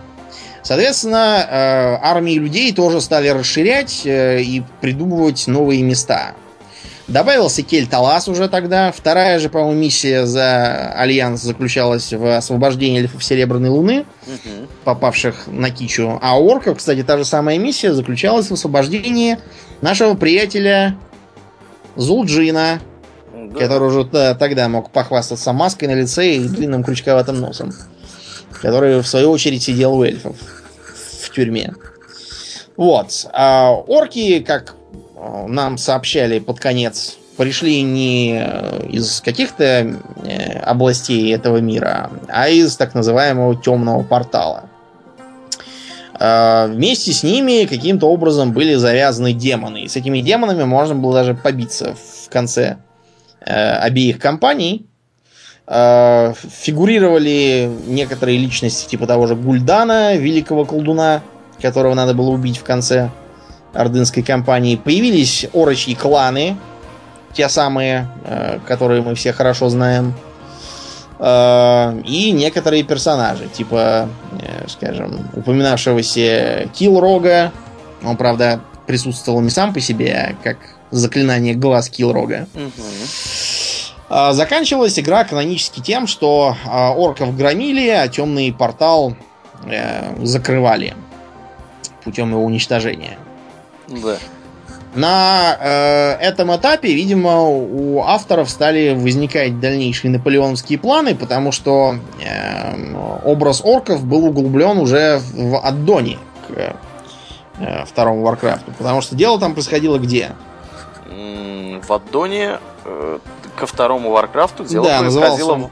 [0.63, 6.33] Соответственно, э, армии людей тоже стали расширять э, и придумывать новые места.
[7.07, 8.91] Добавился Кельталас уже тогда.
[8.91, 14.67] Вторая же, по-моему, миссия за Альянс заключалась в освобождении эльфов Серебряной Луны, угу.
[14.85, 16.19] попавших на Кичу.
[16.21, 19.39] А у орков, кстати, та же самая миссия заключалась в освобождении
[19.81, 20.95] нашего приятеля
[21.97, 22.79] Зулджина,
[23.33, 23.59] да.
[23.59, 27.73] который уже тогда мог похвастаться маской на лице и длинным крючковатым носом,
[28.59, 30.35] который, в свою очередь, сидел у эльфов
[31.21, 31.73] в тюрьме.
[32.81, 33.27] Вот.
[33.33, 34.75] А орки, как
[35.15, 42.49] э, нам сообщали под конец, пришли не э, из каких-то э, областей этого мира, а
[42.49, 44.63] из так называемого темного портала.
[46.23, 49.83] А, вместе с ними каким-то образом были завязаны демоны.
[49.83, 52.77] И с этими демонами можно было даже побиться в конце
[53.43, 54.87] обеих компаний.
[55.67, 61.21] А, фигурировали некоторые личности типа того же Гульдана, великого колдуна,
[61.61, 63.09] которого надо было убить в конце
[63.73, 64.75] ордынской кампании.
[64.75, 66.57] Появились орочьи кланы,
[67.33, 70.13] те самые, э, которые мы все хорошо знаем.
[71.19, 74.09] Э, и некоторые персонажи, типа,
[74.41, 77.51] э, скажем, упоминавшегося Килрога.
[78.03, 80.57] Он, правда, присутствовал не сам по себе, а как
[80.89, 82.47] заклинание глаз Килрога.
[82.53, 82.83] Угу.
[84.31, 89.15] Заканчивалась игра канонически тем, что орков громили, а темный портал
[90.21, 90.95] закрывали
[92.03, 93.17] путем его уничтожения.
[93.87, 94.17] Да.
[94.93, 103.19] На э, этом этапе, видимо, у авторов стали возникать дальнейшие наполеоновские планы, потому что э,
[103.23, 106.75] образ орков был углублен уже в аддоне к
[107.59, 108.73] э, второму Варкрафту.
[108.77, 110.31] Потому что дело там происходило где?
[111.07, 113.19] В аддоне э,
[113.55, 115.69] ко второму Варкрафту дело да, происходило он...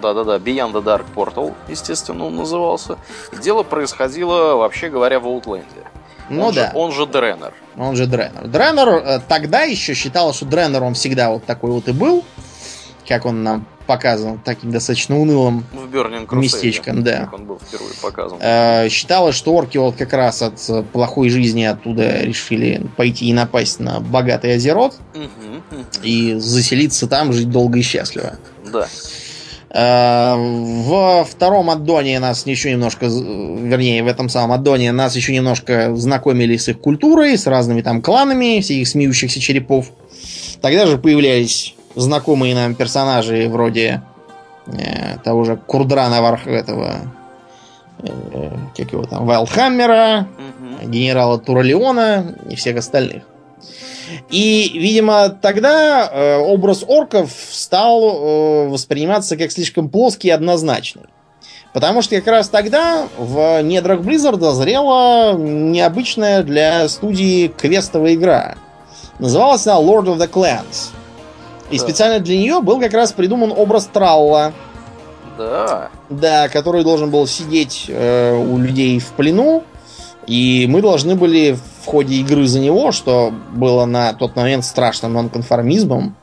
[0.00, 2.98] Да-да-да, Beyond the Dark Portal, естественно, он назывался.
[3.32, 5.64] И дело происходило, вообще говоря, в Outland.
[6.28, 6.70] Ну он да.
[6.70, 7.52] Же, он же Дренер.
[7.76, 8.48] Он же Дренер.
[8.48, 12.24] Дренер э, тогда еще считал, что Дренер он всегда вот такой вот и был.
[13.06, 17.24] Как он нам показан таким достаточно унылым в Burning местечком, да.
[17.24, 18.38] Как он был впервые показан.
[18.40, 23.80] Э, считалось, что орки вот как раз от плохой жизни оттуда решили пойти и напасть
[23.80, 25.84] на богатый Азерот угу, угу.
[26.02, 28.34] и заселиться там, жить долго и счастливо.
[28.72, 28.88] Да.
[29.74, 35.94] Э, в втором аддоне нас еще немножко, вернее, в этом самом аддоне нас еще немножко
[35.96, 39.92] знакомили с их культурой, с разными там кланами, всех смеющихся черепов.
[40.62, 44.02] Тогда же появлялись знакомые нам персонажи вроде
[44.66, 46.96] э, того же Курдрана Варх этого
[47.98, 50.88] э, как его там, Вайлдхаммера, угу.
[50.88, 53.24] генерала Туралеона и всех остальных.
[54.30, 61.04] И, видимо, тогда э, образ орков стал э, восприниматься как слишком плоский и однозначный.
[61.72, 68.56] Потому что как раз тогда в недрах Blizzard зрела необычная для студии квестовая игра.
[69.18, 70.90] Называлась она Lord of the Clans.
[71.70, 71.84] И да.
[71.84, 74.52] специально для нее был как раз придуман образ Тралла.
[75.38, 75.90] Да.
[76.10, 79.64] Да, который должен был сидеть э, у людей в плену.
[80.26, 85.14] И мы должны были в ходе игры за него, что было на тот момент страшным
[85.14, 86.14] нонконформизмом,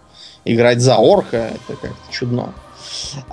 [0.46, 2.54] играть за орка, это как-то чудно.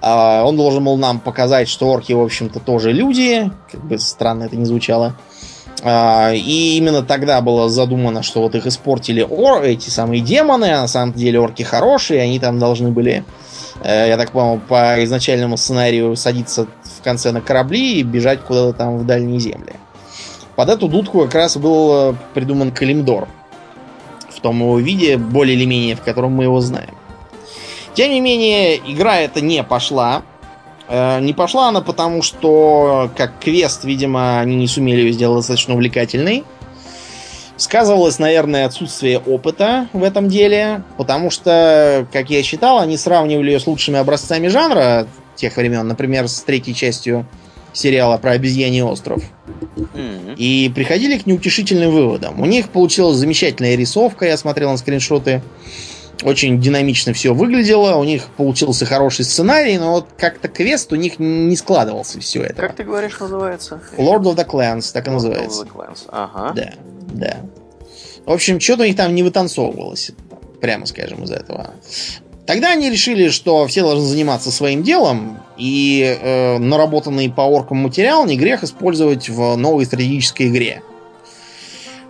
[0.01, 4.45] А он должен был нам показать, что орки, в общем-то, тоже люди, как бы странно
[4.45, 5.15] это не звучало.
[5.83, 10.83] А, и именно тогда было задумано, что вот их испортили ор, эти самые демоны, а
[10.83, 13.25] на самом деле орки хорошие, они там должны были,
[13.83, 18.73] э, я так понял, по изначальному сценарию садиться в конце на корабли и бежать куда-то
[18.73, 19.75] там в дальние земли.
[20.57, 23.29] Под эту дудку как раз был э, придуман Калимдор.
[24.31, 26.95] В том его виде, более или менее, в котором мы его знаем.
[27.95, 30.23] Тем не менее, игра эта не пошла.
[30.89, 35.75] Э, не пошла она потому, что как квест, видимо, они не сумели ее сделать достаточно
[35.75, 36.45] увлекательной.
[37.57, 43.61] Сказывалось, наверное, отсутствие опыта в этом деле, потому что, как я считал, они сравнивали ее
[43.61, 45.07] с лучшими образцами жанра
[45.37, 47.27] тех времен, например, с третьей частью
[47.73, 49.23] сериала про обезьяний остров.
[49.77, 50.35] Mm-hmm.
[50.37, 52.41] И приходили к неутешительным выводам.
[52.41, 55.43] У них получилась замечательная рисовка, я смотрел на скриншоты.
[56.23, 61.19] Очень динамично все выглядело, у них получился хороший сценарий, но вот как-то квест у них
[61.19, 62.55] не складывался все это.
[62.55, 63.81] Как ты говоришь, называется?
[63.99, 65.63] Lord of the Clans, так и называется.
[65.63, 66.53] Lord of the Clans, ага.
[66.55, 66.73] Да,
[67.13, 67.37] да.
[68.25, 70.13] В общем, что-то у них там не вытанцовывалось,
[70.61, 71.71] прямо скажем, из этого.
[72.47, 78.25] Тогда они решили, что все должны заниматься своим делом, и э, наработанный по оркам материал
[78.25, 80.83] не грех использовать в новой стратегической игре.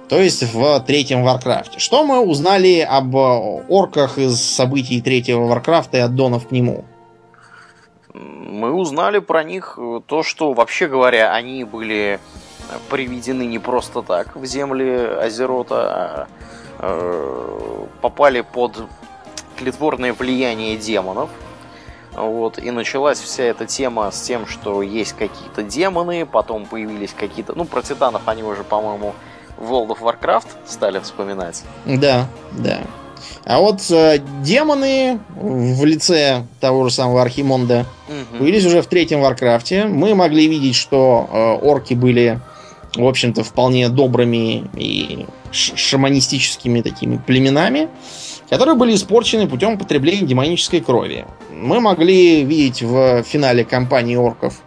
[0.08, 1.78] То есть в третьем Варкрафте.
[1.78, 6.84] Что мы узнали об орках из событий третьего Варкрафта и аддонов к нему?
[8.14, 12.20] Мы узнали про них то, что, вообще говоря, они были
[12.88, 16.26] приведены не просто так в земли Азерота, а
[16.78, 18.82] Э, попали под
[19.58, 21.30] тлетворное влияние демонов.
[22.12, 27.54] Вот, и началась вся эта тема с тем, что есть какие-то демоны, потом появились какие-то...
[27.54, 29.14] Ну, про титанов они уже, по-моему,
[29.58, 31.62] World of Warcraft стали вспоминать.
[31.84, 32.80] Да, да.
[33.44, 38.38] А вот э, демоны в лице того же самого Архимонда угу.
[38.38, 39.84] появились уже в третьем Варкрафте.
[39.84, 42.40] Мы могли видеть, что э, орки были,
[42.96, 47.88] в общем-то, вполне добрыми и шаманистическими такими племенами
[48.48, 51.26] которые были испорчены путем употребления демонической крови.
[51.50, 54.60] Мы могли видеть в финале кампании орков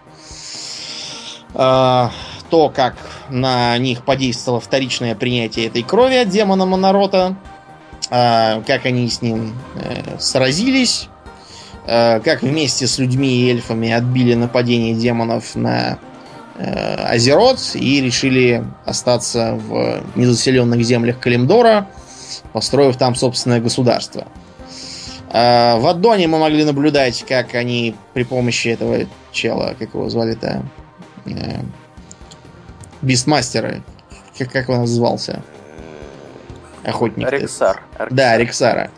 [1.53, 2.09] э,
[2.49, 2.95] то, как
[3.30, 7.35] на них подействовало вторичное принятие этой крови от демона Монорота,
[8.09, 11.09] как они с ним э, сразились,
[11.85, 15.99] э, как вместе с людьми и эльфами отбили нападение демонов на
[16.57, 21.88] э, Азерот и решили остаться в незаселенных землях Калимдора–
[22.53, 24.27] построив там собственное государство.
[25.31, 30.65] А в Аддоне мы могли наблюдать, как они при помощи этого чела, как его звали-то,
[31.26, 31.59] э,
[33.01, 33.84] Бистмастера,
[34.38, 35.41] как, как он назывался?
[36.84, 37.30] Охотник.
[37.30, 37.84] Рексар.
[38.09, 38.89] Да, Рексара.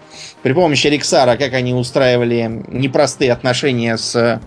[0.44, 4.40] При помощи Рексара, как они устраивали непростые отношения с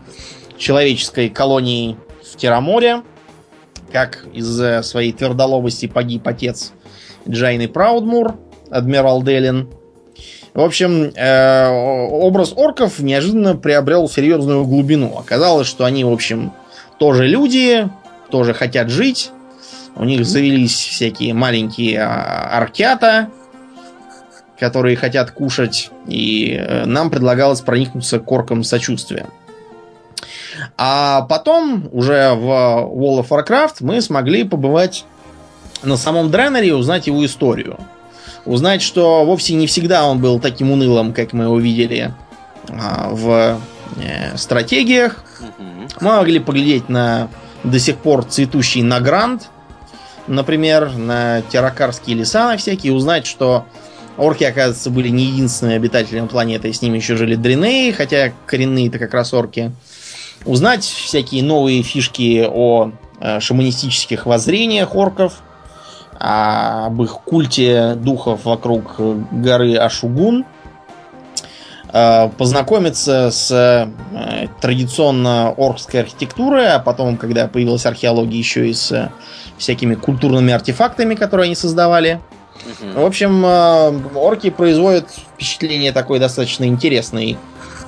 [0.57, 1.97] человеческой колонией
[2.33, 3.03] в Тираморе,
[3.93, 6.73] как из-за своей твердолобости погиб отец
[7.29, 8.37] Джайны Праудмур,
[8.71, 9.69] адмирал Делин.
[10.53, 15.17] В общем, э, образ орков неожиданно приобрел серьезную глубину.
[15.19, 16.53] Оказалось, что они, в общем,
[16.99, 17.89] тоже люди,
[18.31, 19.33] тоже хотят жить.
[19.97, 23.29] У них завелись всякие маленькие а, аркята,
[24.59, 25.91] которые хотят кушать.
[26.07, 29.27] И э, нам предлагалось проникнуться к оркам сочувствия.
[30.77, 35.05] А потом, уже в World of Warcraft, мы смогли побывать
[35.83, 37.79] на самом Дренере и узнать его историю
[38.45, 42.13] узнать, что вовсе не всегда он был таким унылым, как мы его видели
[42.69, 43.59] а, в
[43.97, 45.25] э, стратегиях.
[46.01, 47.29] Мы могли поглядеть на
[47.63, 49.49] до сих пор цветущий Награнд,
[50.27, 53.65] например, на Терракарские леса на всякие, узнать, что
[54.17, 58.99] орки, оказывается, были не единственными обитателями планеты, с ними еще жили дренеи, хотя коренные это
[58.99, 59.73] как раз орки.
[60.45, 65.35] Узнать всякие новые фишки о э, шаманистических воззрениях орков–
[66.19, 68.97] об их культе духов вокруг
[69.31, 70.45] горы Ашугун, э,
[72.37, 79.13] познакомиться с э, традиционно оркской архитектурой, а потом, когда появилась археология, еще и с
[79.59, 82.21] всякими культурными артефактами, которые они создавали.
[82.97, 87.37] В общем, э, орки производят впечатление такой достаточно интересной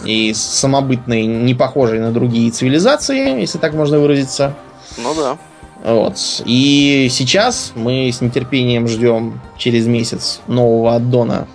[0.04, 4.54] и самобытной, не похожей на другие цивилизации, если так можно выразиться.
[4.98, 5.36] Ну да.
[5.84, 6.16] Вот.
[6.44, 11.48] И сейчас мы с нетерпением ждем через месяц нового аддона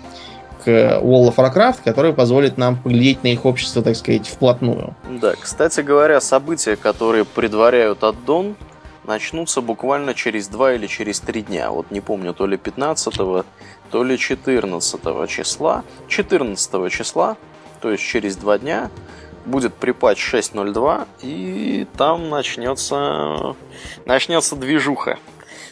[0.64, 4.94] к World of Warcraft, который позволит нам поглядеть на их общество, так сказать, вплотную.
[5.08, 8.56] Да, кстати говоря, события, которые предваряют аддон,
[9.04, 11.70] начнутся буквально через два или через три дня.
[11.70, 13.14] Вот не помню, то ли 15
[13.90, 15.84] то ли 14 числа.
[16.08, 17.36] 14 числа,
[17.80, 18.90] то есть через два дня,
[19.44, 23.56] будет припач 6.02, и там начнется,
[24.06, 25.18] начнется движуха.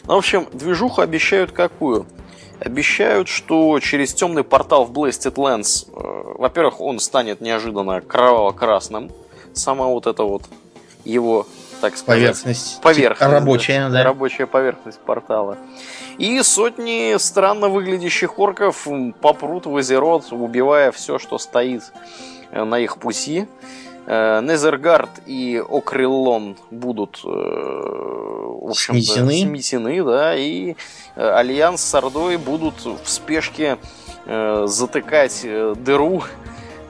[0.05, 2.05] Ну, в общем, движуху обещают какую?
[2.63, 9.11] Обещают, что через темный портал в Blasted Lands, э, во-первых, он станет неожиданно кроваво-красным.
[9.53, 10.43] Сама вот эта вот
[11.03, 11.47] его,
[11.81, 12.21] так сказать...
[12.21, 12.81] Поверхность.
[12.81, 13.33] Поверхность.
[13.33, 14.03] Рабочая, да.
[14.03, 15.57] Рабочая поверхность портала.
[16.19, 18.87] И сотни странно выглядящих орков
[19.21, 21.83] попрут в озерот, убивая все, что стоит
[22.51, 23.47] Э, на их пути.
[24.07, 29.41] Э, Незергард и Окриллон будут э, в общем сметены.
[29.41, 30.75] сметены, да, и
[31.15, 33.77] Альянс с Ордой будут в спешке
[34.25, 35.45] затыкать
[35.83, 36.23] дыру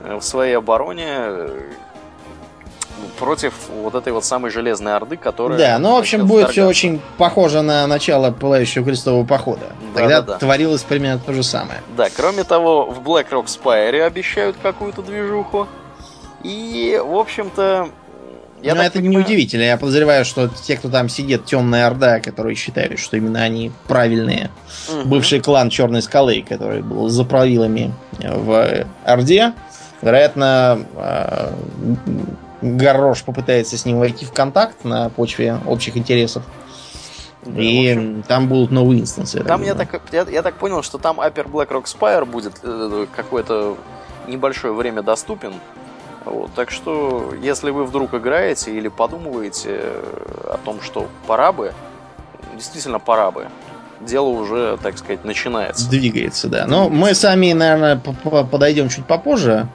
[0.00, 1.48] в своей обороне
[3.18, 5.58] против вот этой вот самой железной орды, которая...
[5.58, 9.72] Да, ну, в общем, будет все очень похоже на начало Пылающего крестового похода.
[9.94, 10.38] Да, Тогда да, да.
[10.38, 11.80] творилось примерно то же самое.
[11.96, 15.66] Да, кроме того, в Blackrock Spire обещают какую-то движуху.
[16.42, 17.90] И, в общем-то,
[18.62, 19.18] я Но это понимаю...
[19.18, 19.62] неудивительно.
[19.62, 24.50] Я подозреваю, что те, кто там сидит, темная орда, которые считают, что именно они правильные.
[24.88, 25.08] Угу.
[25.08, 29.52] Бывший клан Черной скалы, который был за правилами в Орде,
[30.00, 31.54] вероятно, а,
[32.60, 36.44] Горош попытается с ним войти в контакт на почве общих интересов.
[37.44, 39.42] Да, и общем, там будут новые инстансы.
[39.42, 43.06] Там я так, я, я так понял, что там Upper Black Rock Spire будет э,
[43.16, 43.76] какое-то
[44.28, 45.54] небольшое время доступен.
[46.24, 51.72] Вот, так что, если вы вдруг играете или подумываете э, о том, что пора бы,
[52.54, 53.48] действительно пора бы,
[54.00, 55.88] дело уже, так сказать, начинается.
[55.88, 56.66] Двигается, да.
[56.66, 59.68] Но мы сами, наверное, подойдем чуть попозже.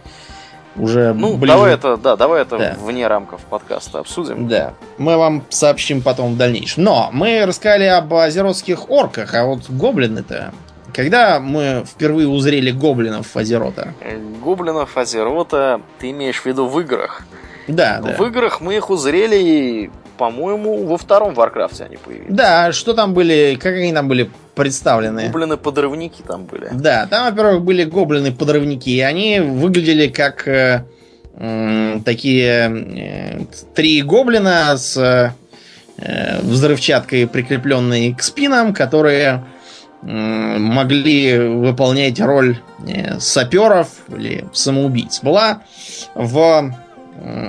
[0.75, 1.53] Уже ну, ближе...
[1.53, 2.75] давай это, да, давай это да.
[2.79, 4.47] вне рамков подкаста обсудим.
[4.47, 4.73] Да.
[4.99, 6.83] Мы вам сообщим потом в дальнейшем.
[6.83, 10.53] Но мы рассказали об азеротских орках, а вот гоблины-то
[10.93, 13.93] когда мы впервые узрели гоблинов Азерота?
[14.43, 17.23] Гоблинов Азерота ты имеешь в виду в играх?
[17.67, 18.15] Да, да.
[18.17, 22.33] В играх мы их узрели, по-моему, во втором Варкрафте они появились.
[22.33, 25.27] Да, что там были, как они там были представлены?
[25.27, 26.69] Гоблины-подрывники там были.
[26.71, 30.85] Да, там, во-первых, были гоблины-подрывники, и они выглядели как э,
[31.35, 33.39] э, такие э,
[33.75, 39.43] три гоблина с э, взрывчаткой, прикрепленной к спинам, которые
[40.07, 45.19] могли выполнять роль э, саперов или самоубийц.
[45.21, 45.61] Была
[46.15, 46.73] в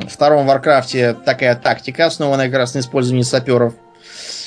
[0.09, 3.75] втором Варкрафте такая тактика, основанная как раз на использовании саперов.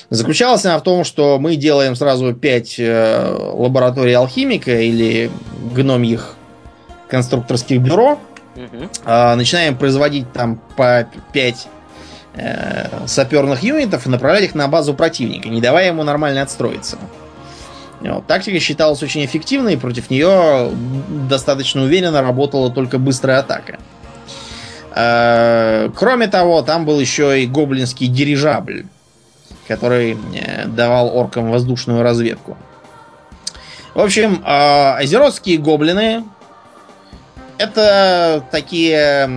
[0.09, 5.31] Заключалась она в том, что мы делаем сразу 5 э, лабораторий алхимика или
[5.73, 6.35] гномьих
[7.07, 8.19] конструкторских бюро.
[8.55, 8.89] Угу.
[9.05, 11.67] Начинаем производить там по 5
[12.33, 16.97] э, саперных юнитов и направлять их на базу противника, не давая ему нормально отстроиться.
[18.27, 20.71] Тактика считалась очень эффективной, и против нее
[21.29, 23.77] достаточно уверенно работала только быстрая атака.
[24.95, 28.85] Э, кроме того, там был еще и гоблинский дирижабль,
[29.67, 32.57] который э, давал оркам воздушную разведку.
[33.93, 36.23] В общем, э, озеротские гоблины
[37.57, 39.27] это такие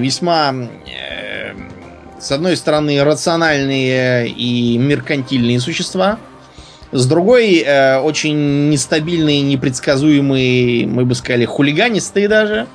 [0.00, 0.52] весьма,
[2.18, 6.18] с одной стороны, рациональные и меркантильные существа–
[6.94, 12.68] с другой, э, очень нестабильные, непредсказуемые, мы бы сказали, хулиганистые даже,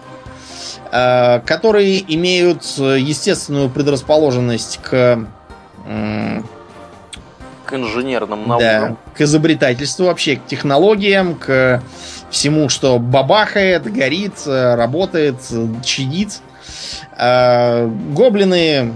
[0.91, 5.25] э, которые имеют естественную предрасположенность к...
[5.87, 6.41] Э,
[7.65, 8.59] к инженерным наукам.
[8.59, 11.81] Да, к изобретательству вообще, к технологиям, к
[12.29, 15.37] всему, что бабахает, горит, работает,
[15.85, 16.41] чадит.
[17.17, 18.93] А, гоблины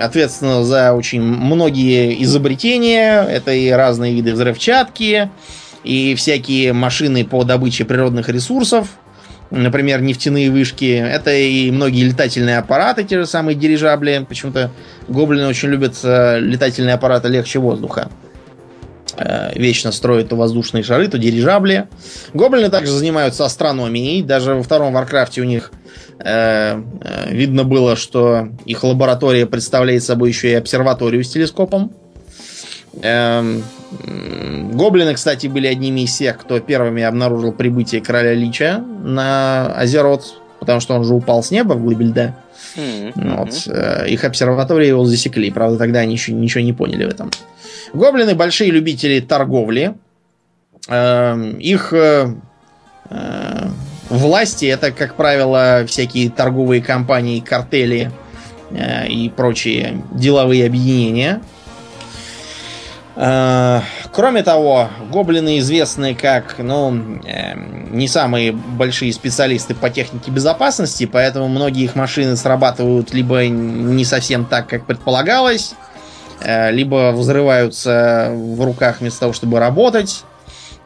[0.00, 3.22] ответственны за очень многие изобретения.
[3.22, 5.30] Это и разные виды взрывчатки,
[5.84, 8.88] и всякие машины по добыче природных ресурсов.
[9.50, 10.92] Например, нефтяные вышки.
[10.98, 14.26] Это и многие летательные аппараты, те же самые дирижабли.
[14.28, 14.70] Почему-то
[15.08, 18.08] гоблины очень любят э, летательные аппараты легче воздуха.
[18.10, 18.25] Э,
[19.54, 21.88] вечно строят то воздушные шары, то дирижабли.
[22.34, 24.22] Гоблины также занимаются астрономией.
[24.22, 25.72] Даже во втором Варкрафте у них
[26.18, 31.92] Э, э, видно было, что их лаборатория представляет собой еще и обсерваторию с телескопом.
[33.02, 33.62] Эм,
[34.72, 40.80] гоблины, кстати, были одними из тех, кто первыми обнаружил прибытие короля Лича на Азерот, потому
[40.80, 42.36] что он же упал с неба в глыбе льда.
[42.76, 43.36] Mm-hmm.
[43.36, 43.68] Вот.
[43.68, 45.50] Э, их обсерватории его засекли.
[45.50, 47.30] Правда, тогда они еще ничего не поняли в этом.
[47.92, 49.94] Гоблины большие любители торговли.
[50.88, 51.92] Эм, их
[54.08, 58.12] Власти это, как правило, всякие торговые компании, картели
[58.70, 61.42] э, и прочие деловые объединения.
[63.16, 63.80] Э,
[64.12, 67.54] кроме того, гоблины известны как, ну, э,
[67.90, 74.44] не самые большие специалисты по технике безопасности, поэтому многие их машины срабатывают либо не совсем
[74.44, 75.72] так, как предполагалось,
[76.42, 80.24] э, либо взрываются в руках вместо того, чтобы работать.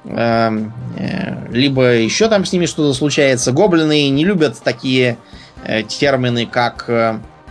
[0.02, 3.52] Либо еще там с ними что-то случается.
[3.52, 5.18] Гоблины не любят такие
[5.88, 6.88] термины, как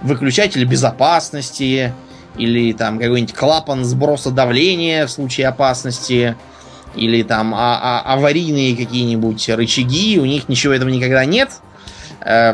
[0.01, 1.93] выключатель безопасности
[2.39, 6.35] или там какой-нибудь клапан сброса давления в случае опасности
[6.95, 10.19] или там а а аварийные какие-нибудь рычаги.
[10.19, 11.49] У них ничего этого никогда нет.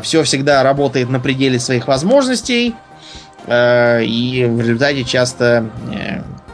[0.02, 2.74] Все всегда работает на пределе своих возможностей.
[3.48, 5.70] И в результате часто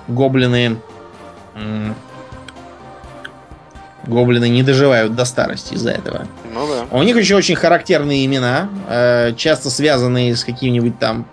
[0.09, 0.79] гоблины
[4.07, 6.27] Гоблины не доживают до старости из-за этого.
[6.53, 6.97] Ну да.
[6.97, 11.27] У них еще очень характерные имена, э, часто связанные с какими-нибудь там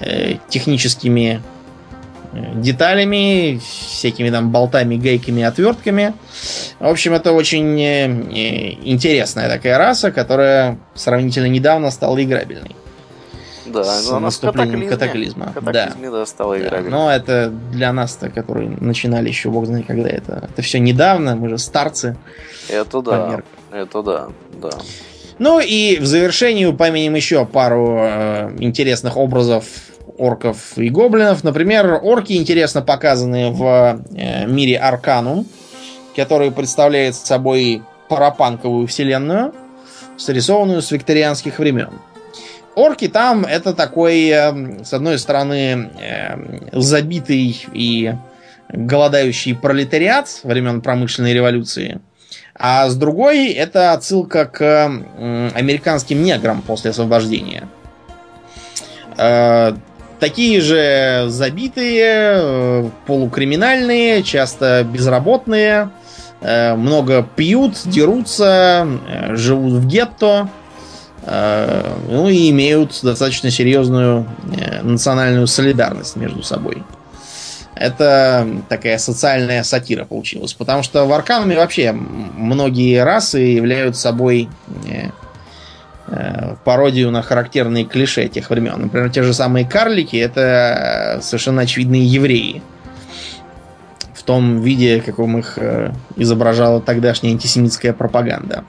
[0.00, 1.42] э, техническими
[2.32, 6.14] э, деталями, всякими там болтами, гайками, отвертками.
[6.78, 12.76] В общем, это очень интересная такая раса, которая сравнительно недавно стала играбельной.
[13.72, 15.52] Да, с но наступлением катаклизма.
[15.52, 16.80] Катаклизме, да, да стало да.
[16.80, 20.48] Но это для нас-то, которые начинали еще бог знает когда это.
[20.50, 22.16] Это все недавно, мы же старцы.
[22.68, 23.42] Это да.
[23.70, 24.70] Это да, да.
[25.38, 29.64] Ну и в завершении упомянем еще пару э, интересных образов
[30.16, 31.44] орков и гоблинов.
[31.44, 35.46] Например, орки интересно показаны в э, мире Арканум,
[36.16, 39.54] который представляет собой парапанковую вселенную,
[40.16, 41.90] срисованную с викторианских времен.
[42.74, 48.14] Орки там это такой, эм, с одной стороны, эм, забитый и
[48.70, 52.00] голодающий пролетариат времен промышленной революции.
[52.58, 54.90] А с другой это отсылка к
[55.54, 57.68] американским неграм после освобождения.
[59.16, 59.74] Э,
[60.20, 65.90] такие же забитые, э, полукриминальные, часто безработные,
[66.40, 68.86] э, много пьют, дерутся,
[69.30, 70.48] живут в гетто,
[71.26, 74.26] ну и имеют достаточно серьезную
[74.82, 76.84] национальную солидарность между собой.
[77.78, 80.52] Это такая социальная сатира получилась.
[80.52, 84.48] Потому что в Аркануме вообще многие расы являются собой
[86.10, 88.80] Э, пародию на характерные клише тех времен.
[88.80, 92.62] Например, те же самые карлики это совершенно очевидные евреи.
[94.14, 98.64] В том виде, каком их э, изображала тогдашняя антисемитская пропаганда.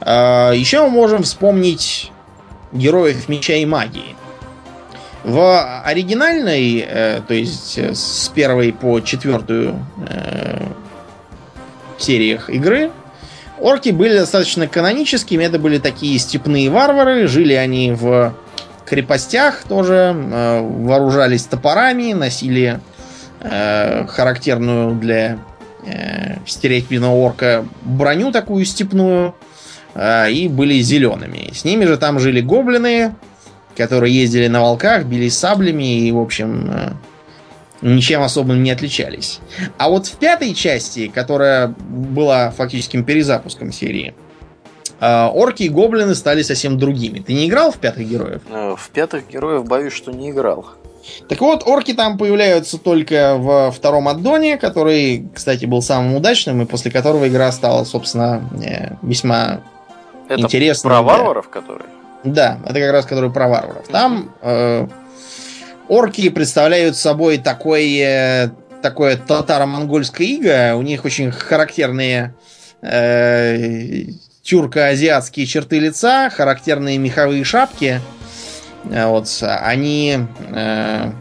[0.00, 2.12] А, Еще мы можем вспомнить
[2.70, 4.14] героев меча и магии.
[5.24, 9.84] В оригинальной, э, то есть с первой по четвертую
[11.98, 12.90] сериях игры,
[13.62, 15.44] Орки были достаточно каноническими.
[15.44, 17.28] Это были такие степные варвары.
[17.28, 18.34] Жили они в
[18.84, 20.14] крепостях тоже.
[20.14, 22.80] Э, вооружались топорами, носили
[23.40, 25.38] э, характерную для
[25.86, 29.36] э, стереотипного орка броню такую степную.
[29.94, 31.52] Э, и были зелеными.
[31.54, 33.14] С ними же там жили гоблины,
[33.76, 36.92] которые ездили на волках, били саблями и, в общем, э,
[37.82, 39.40] ничем особым не отличались.
[39.78, 44.14] А вот в пятой части, которая была фактическим перезапуском серии,
[45.00, 47.18] а, орки и гоблины стали совсем другими.
[47.18, 48.42] Ты не играл в пятых героев?
[48.50, 50.64] Э, в пятых героев боюсь, что не играл.
[51.28, 56.66] Так вот, орки там появляются только во втором аддоне, который, кстати, был самым удачным, и
[56.66, 59.62] после которого игра стала, собственно, э, весьма
[60.28, 60.88] это интересной.
[60.88, 61.88] Про варваров, которые?
[62.24, 63.88] Да, это как раз который про варваров.
[63.88, 64.86] Там э,
[65.88, 70.76] орки представляют собой такое, такое татаро-монгольское иго.
[70.76, 72.34] У них очень характерные
[72.80, 74.04] э,
[74.42, 78.00] тюрко-азиатские черты лица, характерные меховые шапки.
[78.90, 80.18] Э, вот, они
[80.50, 81.12] э,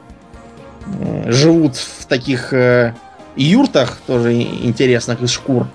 [1.26, 2.94] живут в таких э,
[3.36, 5.68] юртах, тоже интересных из шкур,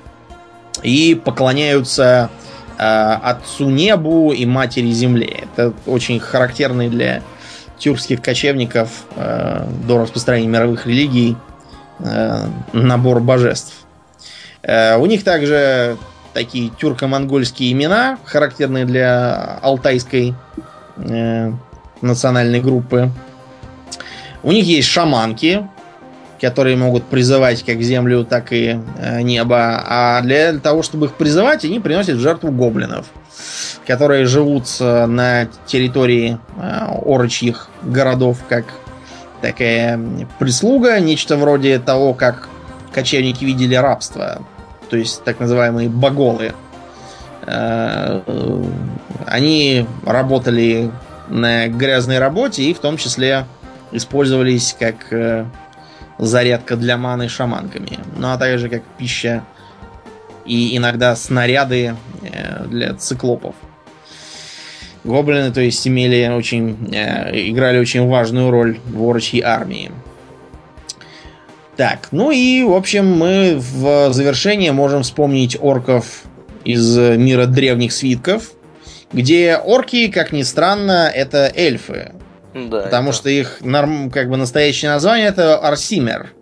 [0.82, 2.30] и поклоняются
[2.78, 5.44] отцу небу и матери земле.
[5.44, 7.22] Это очень характерный для
[7.78, 11.36] тюркских кочевников э, до распространения мировых религий
[11.98, 13.74] э, набор божеств.
[14.62, 15.96] Э, у них также
[16.32, 20.34] такие тюрко-монгольские имена, характерные для алтайской
[20.96, 21.52] э,
[22.00, 23.10] национальной группы.
[24.42, 25.68] У них есть шаманки,
[26.40, 29.82] которые могут призывать как землю, так и э, небо.
[29.86, 33.06] А для того, чтобы их призывать, они приносят в жертву гоблинов
[33.86, 38.64] которые живут э, на территории э, орочьих городов, как
[39.40, 40.00] такая
[40.38, 42.48] прислуга, нечто вроде того, как
[42.92, 44.42] кочевники видели рабство,
[44.90, 46.52] то есть так называемые боголы.
[47.42, 48.20] Э,
[49.26, 50.90] они работали
[51.28, 53.46] на грязной работе и в том числе
[53.92, 55.46] использовались как
[56.18, 57.98] зарядка для маны шаманками.
[58.16, 59.44] Ну а также как пища
[60.44, 61.96] и иногда снаряды
[62.66, 63.54] для циклопов.
[65.06, 69.92] Гоблины, то есть, имели очень, э, играли очень важную роль в орочьей армии.
[71.76, 76.22] Так, ну и, в общем, мы в завершение можем вспомнить орков
[76.64, 78.50] из мира древних свитков,
[79.12, 82.12] где орки, как ни странно, это эльфы.
[82.56, 83.18] Да, потому это...
[83.18, 86.32] что их норм, как бы настоящее название это Арсимер,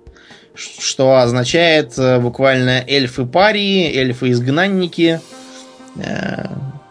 [0.55, 5.20] что означает э, буквально эльфы-парии, эльфы-изгнанники.
[5.97, 6.47] Э,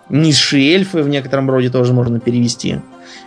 [0.10, 2.82] низшие эльфы в некотором роде тоже можно перевести.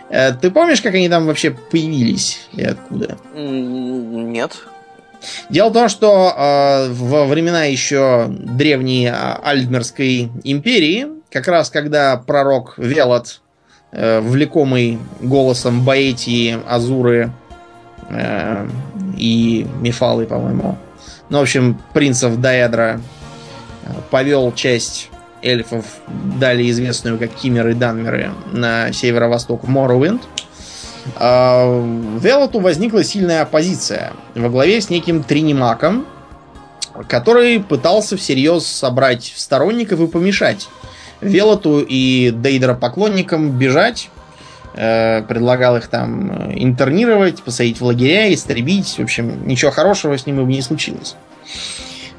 [0.09, 3.17] Э, ты помнишь, как они там вообще появились и откуда?
[3.35, 4.51] Нет.
[5.49, 12.17] Дело в том, что э, во времена еще древней а, Альдмерской империи, как раз когда
[12.17, 13.41] пророк Велот,
[13.91, 17.31] э, влекомый голосом Баэтии, Азуры
[18.09, 18.67] э,
[19.17, 20.77] и Мифалы, по-моему,
[21.29, 23.01] ну, в общем, принцев Даэдра,
[24.09, 25.09] повел часть
[25.41, 25.85] эльфов,
[26.39, 30.21] дали известную как Кимеры и Данмеры на северо-восток в Моровинд,
[31.15, 31.83] а,
[32.21, 36.05] Велоту возникла сильная оппозиция во главе с неким Тринимаком,
[37.07, 40.67] который пытался всерьез собрать сторонников и помешать
[41.21, 44.09] Велоту и Дейдера поклонникам бежать,
[44.75, 48.97] э, предлагал их там интернировать, посадить в лагеря, истребить.
[48.97, 51.15] В общем, ничего хорошего с ним бы не случилось.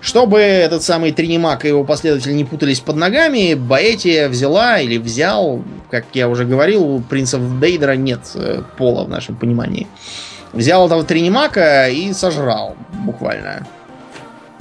[0.01, 5.63] Чтобы этот самый Тринимак и его последователи не путались под ногами, Баэтия взяла или взял,
[5.91, 9.87] как я уже говорил, у принцев Дейдера нет э, пола в нашем понимании.
[10.53, 13.67] взял этого Тринимака и сожрал, буквально.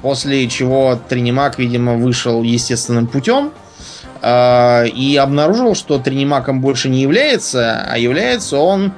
[0.02, 3.67] После чего Тринимак, видимо, вышел естественным путем э,
[4.24, 8.94] и обнаружил, что Тринимаком больше не является, а является он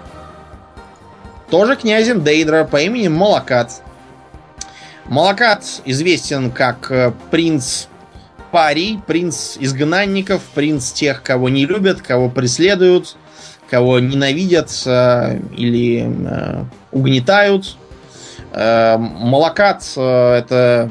[1.49, 3.81] тоже князем Дейдра по имени Малакат.
[5.05, 7.87] Малакат известен как э, принц
[8.51, 13.17] парий, принц изгнанников, принц тех, кого не любят, кого преследуют,
[13.69, 17.75] кого ненавидят э, или э, угнетают.
[18.51, 20.89] Малакат это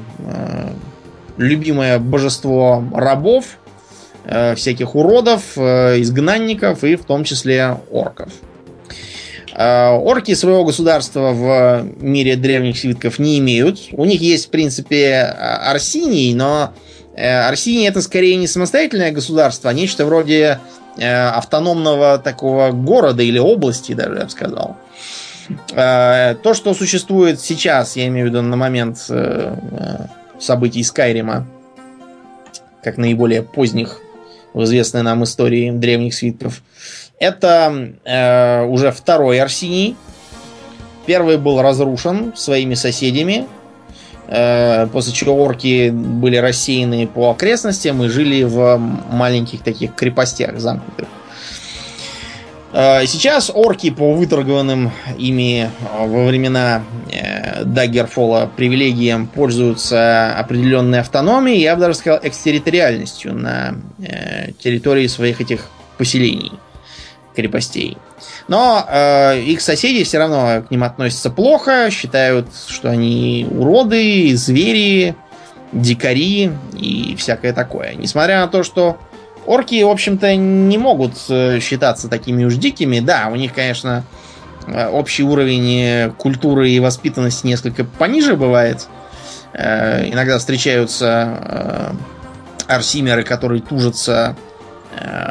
[1.36, 3.57] любимое божество рабов,
[4.28, 8.30] э, всяких уродов, э, изгнанников и в том числе орков.
[9.59, 13.80] Э, орки своего государства в мире древних свитков не имеют.
[13.90, 16.74] У них есть, в принципе, Арсиний, но
[17.16, 20.60] э, Арсиний это скорее не самостоятельное государство, а нечто вроде
[20.96, 24.76] э, автономного такого города или области, даже я бы сказал.
[25.74, 28.98] То, что существует сейчас, я имею в виду на момент
[30.38, 31.46] событий Скайрима,
[32.84, 33.98] как наиболее поздних
[34.59, 36.62] в известной нам истории древних свитков,
[37.20, 39.97] это э, уже второй Арсений.
[41.06, 43.47] Первый был разрушен своими соседями,
[44.26, 48.76] э, после чего орки были рассеяны по окрестностям и жили в
[49.10, 51.06] маленьких таких крепостях замкнутых.
[52.73, 61.74] Э, сейчас орки по выторгованным ими во времена э, Даггерфола привилегиям пользуются определенной автономией, я
[61.74, 66.53] бы даже сказал, экстерриториальностью на э, территории своих этих поселений
[67.35, 67.97] крепостей.
[68.49, 75.15] Но э, их соседи все равно к ним относятся плохо, считают, что они уроды, звери,
[75.73, 77.95] дикари и всякое такое.
[77.95, 78.99] Несмотря на то, что
[79.48, 83.00] орки, в общем-то, не могут э, считаться такими уж дикими.
[83.00, 84.04] Да, у них, конечно,
[84.66, 88.86] э, общий уровень э, культуры и воспитанности несколько пониже бывает.
[89.54, 91.96] Иногда встречаются
[92.68, 94.36] арсимеры, которые тужатся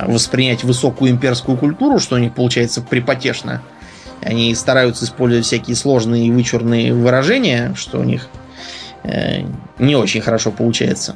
[0.05, 3.61] воспринять высокую имперскую культуру, что у них получается припотешно.
[4.23, 8.27] Они стараются использовать всякие сложные и вычурные выражения, что у них
[9.77, 11.15] не очень хорошо получается.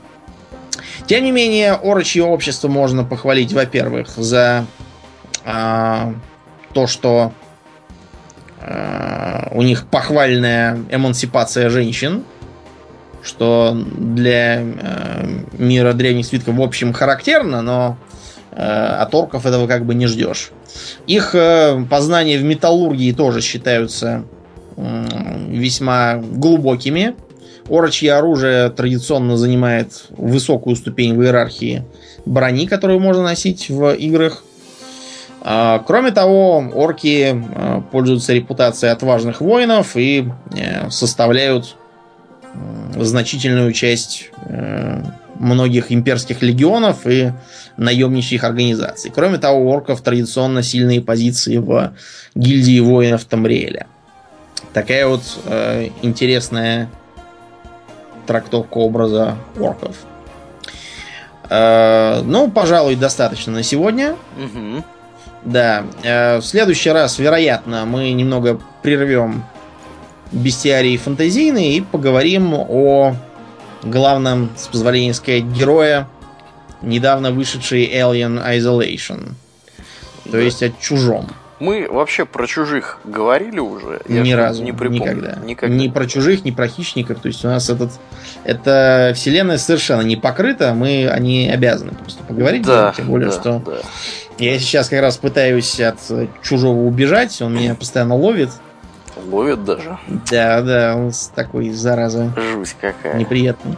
[1.12, 4.66] Тем не менее, орочье общество можно похвалить, во-первых, за
[5.44, 6.14] э,
[6.74, 7.34] то, что
[8.60, 12.24] э, у них похвальная эмансипация женщин,
[13.22, 17.98] что для э, мира древних свитков в общем характерно, но
[18.54, 20.52] Э, от орков этого как бы не ждешь.
[21.08, 24.24] Их э, познания в металлургии тоже считаются
[24.78, 27.14] весьма глубокими.
[27.70, 31.84] Орочье оружие традиционно занимает высокую ступень в иерархии
[32.26, 34.44] брони, которую можно носить в играх.
[35.44, 40.28] А, кроме того, орки э, пользуются репутацией отважных воинов и
[40.90, 41.76] составляют
[42.96, 44.30] значительную часть
[45.42, 47.34] многих имперских легионов и
[47.78, 49.12] наемничьих организаций.
[49.14, 51.94] Кроме того, у орков традиционно сильные позиции в
[52.36, 53.88] гильдии воинов Тамриэля.
[54.74, 56.90] Такая вот э, интересная
[58.26, 59.96] трактовка образа орков.
[61.50, 64.16] Э, ну, пожалуй, достаточно на сегодня.
[64.38, 64.84] Угу.
[65.44, 65.84] Да.
[66.04, 69.44] Э, в следующий раз, вероятно, мы немного прервем
[70.32, 73.16] бестиарии фантазийные и поговорим о
[73.84, 76.08] главном, с позволения сказать, героя
[76.82, 79.34] недавно вышедший Alien Isolation.
[80.26, 80.40] То да.
[80.40, 81.28] есть о чужом.
[81.62, 84.02] Мы вообще про чужих говорили уже?
[84.08, 85.04] Я ни разу, не припомню.
[85.04, 85.36] Никогда.
[85.46, 85.76] никогда.
[85.76, 87.20] Ни про чужих, ни про хищников.
[87.20, 87.92] То есть у нас этот,
[88.44, 90.74] эта вселенная совершенно не покрыта.
[90.74, 92.64] Мы они обязаны просто поговорить.
[92.64, 93.78] Да, тем более, да, что да.
[94.40, 96.00] я сейчас как раз пытаюсь от
[96.42, 97.40] чужого убежать.
[97.44, 98.50] Он меня постоянно ловит.
[99.28, 100.00] Ловит даже?
[100.32, 102.32] Да, да, он такой зараза.
[102.36, 103.14] Жуть какая.
[103.14, 103.78] Неприятный.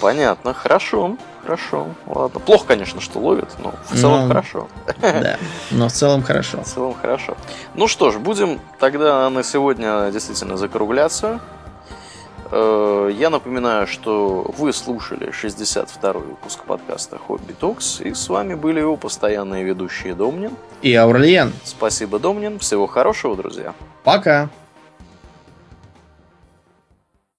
[0.00, 1.16] Понятно, хорошо.
[1.50, 2.38] Хорошо, ладно.
[2.38, 4.28] Плохо, конечно, что ловит, но в целом но...
[4.28, 4.68] хорошо.
[5.00, 5.36] Да,
[5.72, 6.62] но в целом хорошо.
[6.62, 7.36] В целом хорошо.
[7.74, 11.40] Ну что ж, будем тогда на сегодня действительно закругляться.
[12.52, 18.78] Э, я напоминаю, что вы слушали 62-й выпуск подкаста Хобби Токс, и с вами были
[18.78, 20.52] его постоянные ведущие Домнин
[20.82, 21.52] и Аурлиен.
[21.64, 22.60] Спасибо, Домнин.
[22.60, 23.74] Всего хорошего, друзья.
[24.04, 24.50] Пока.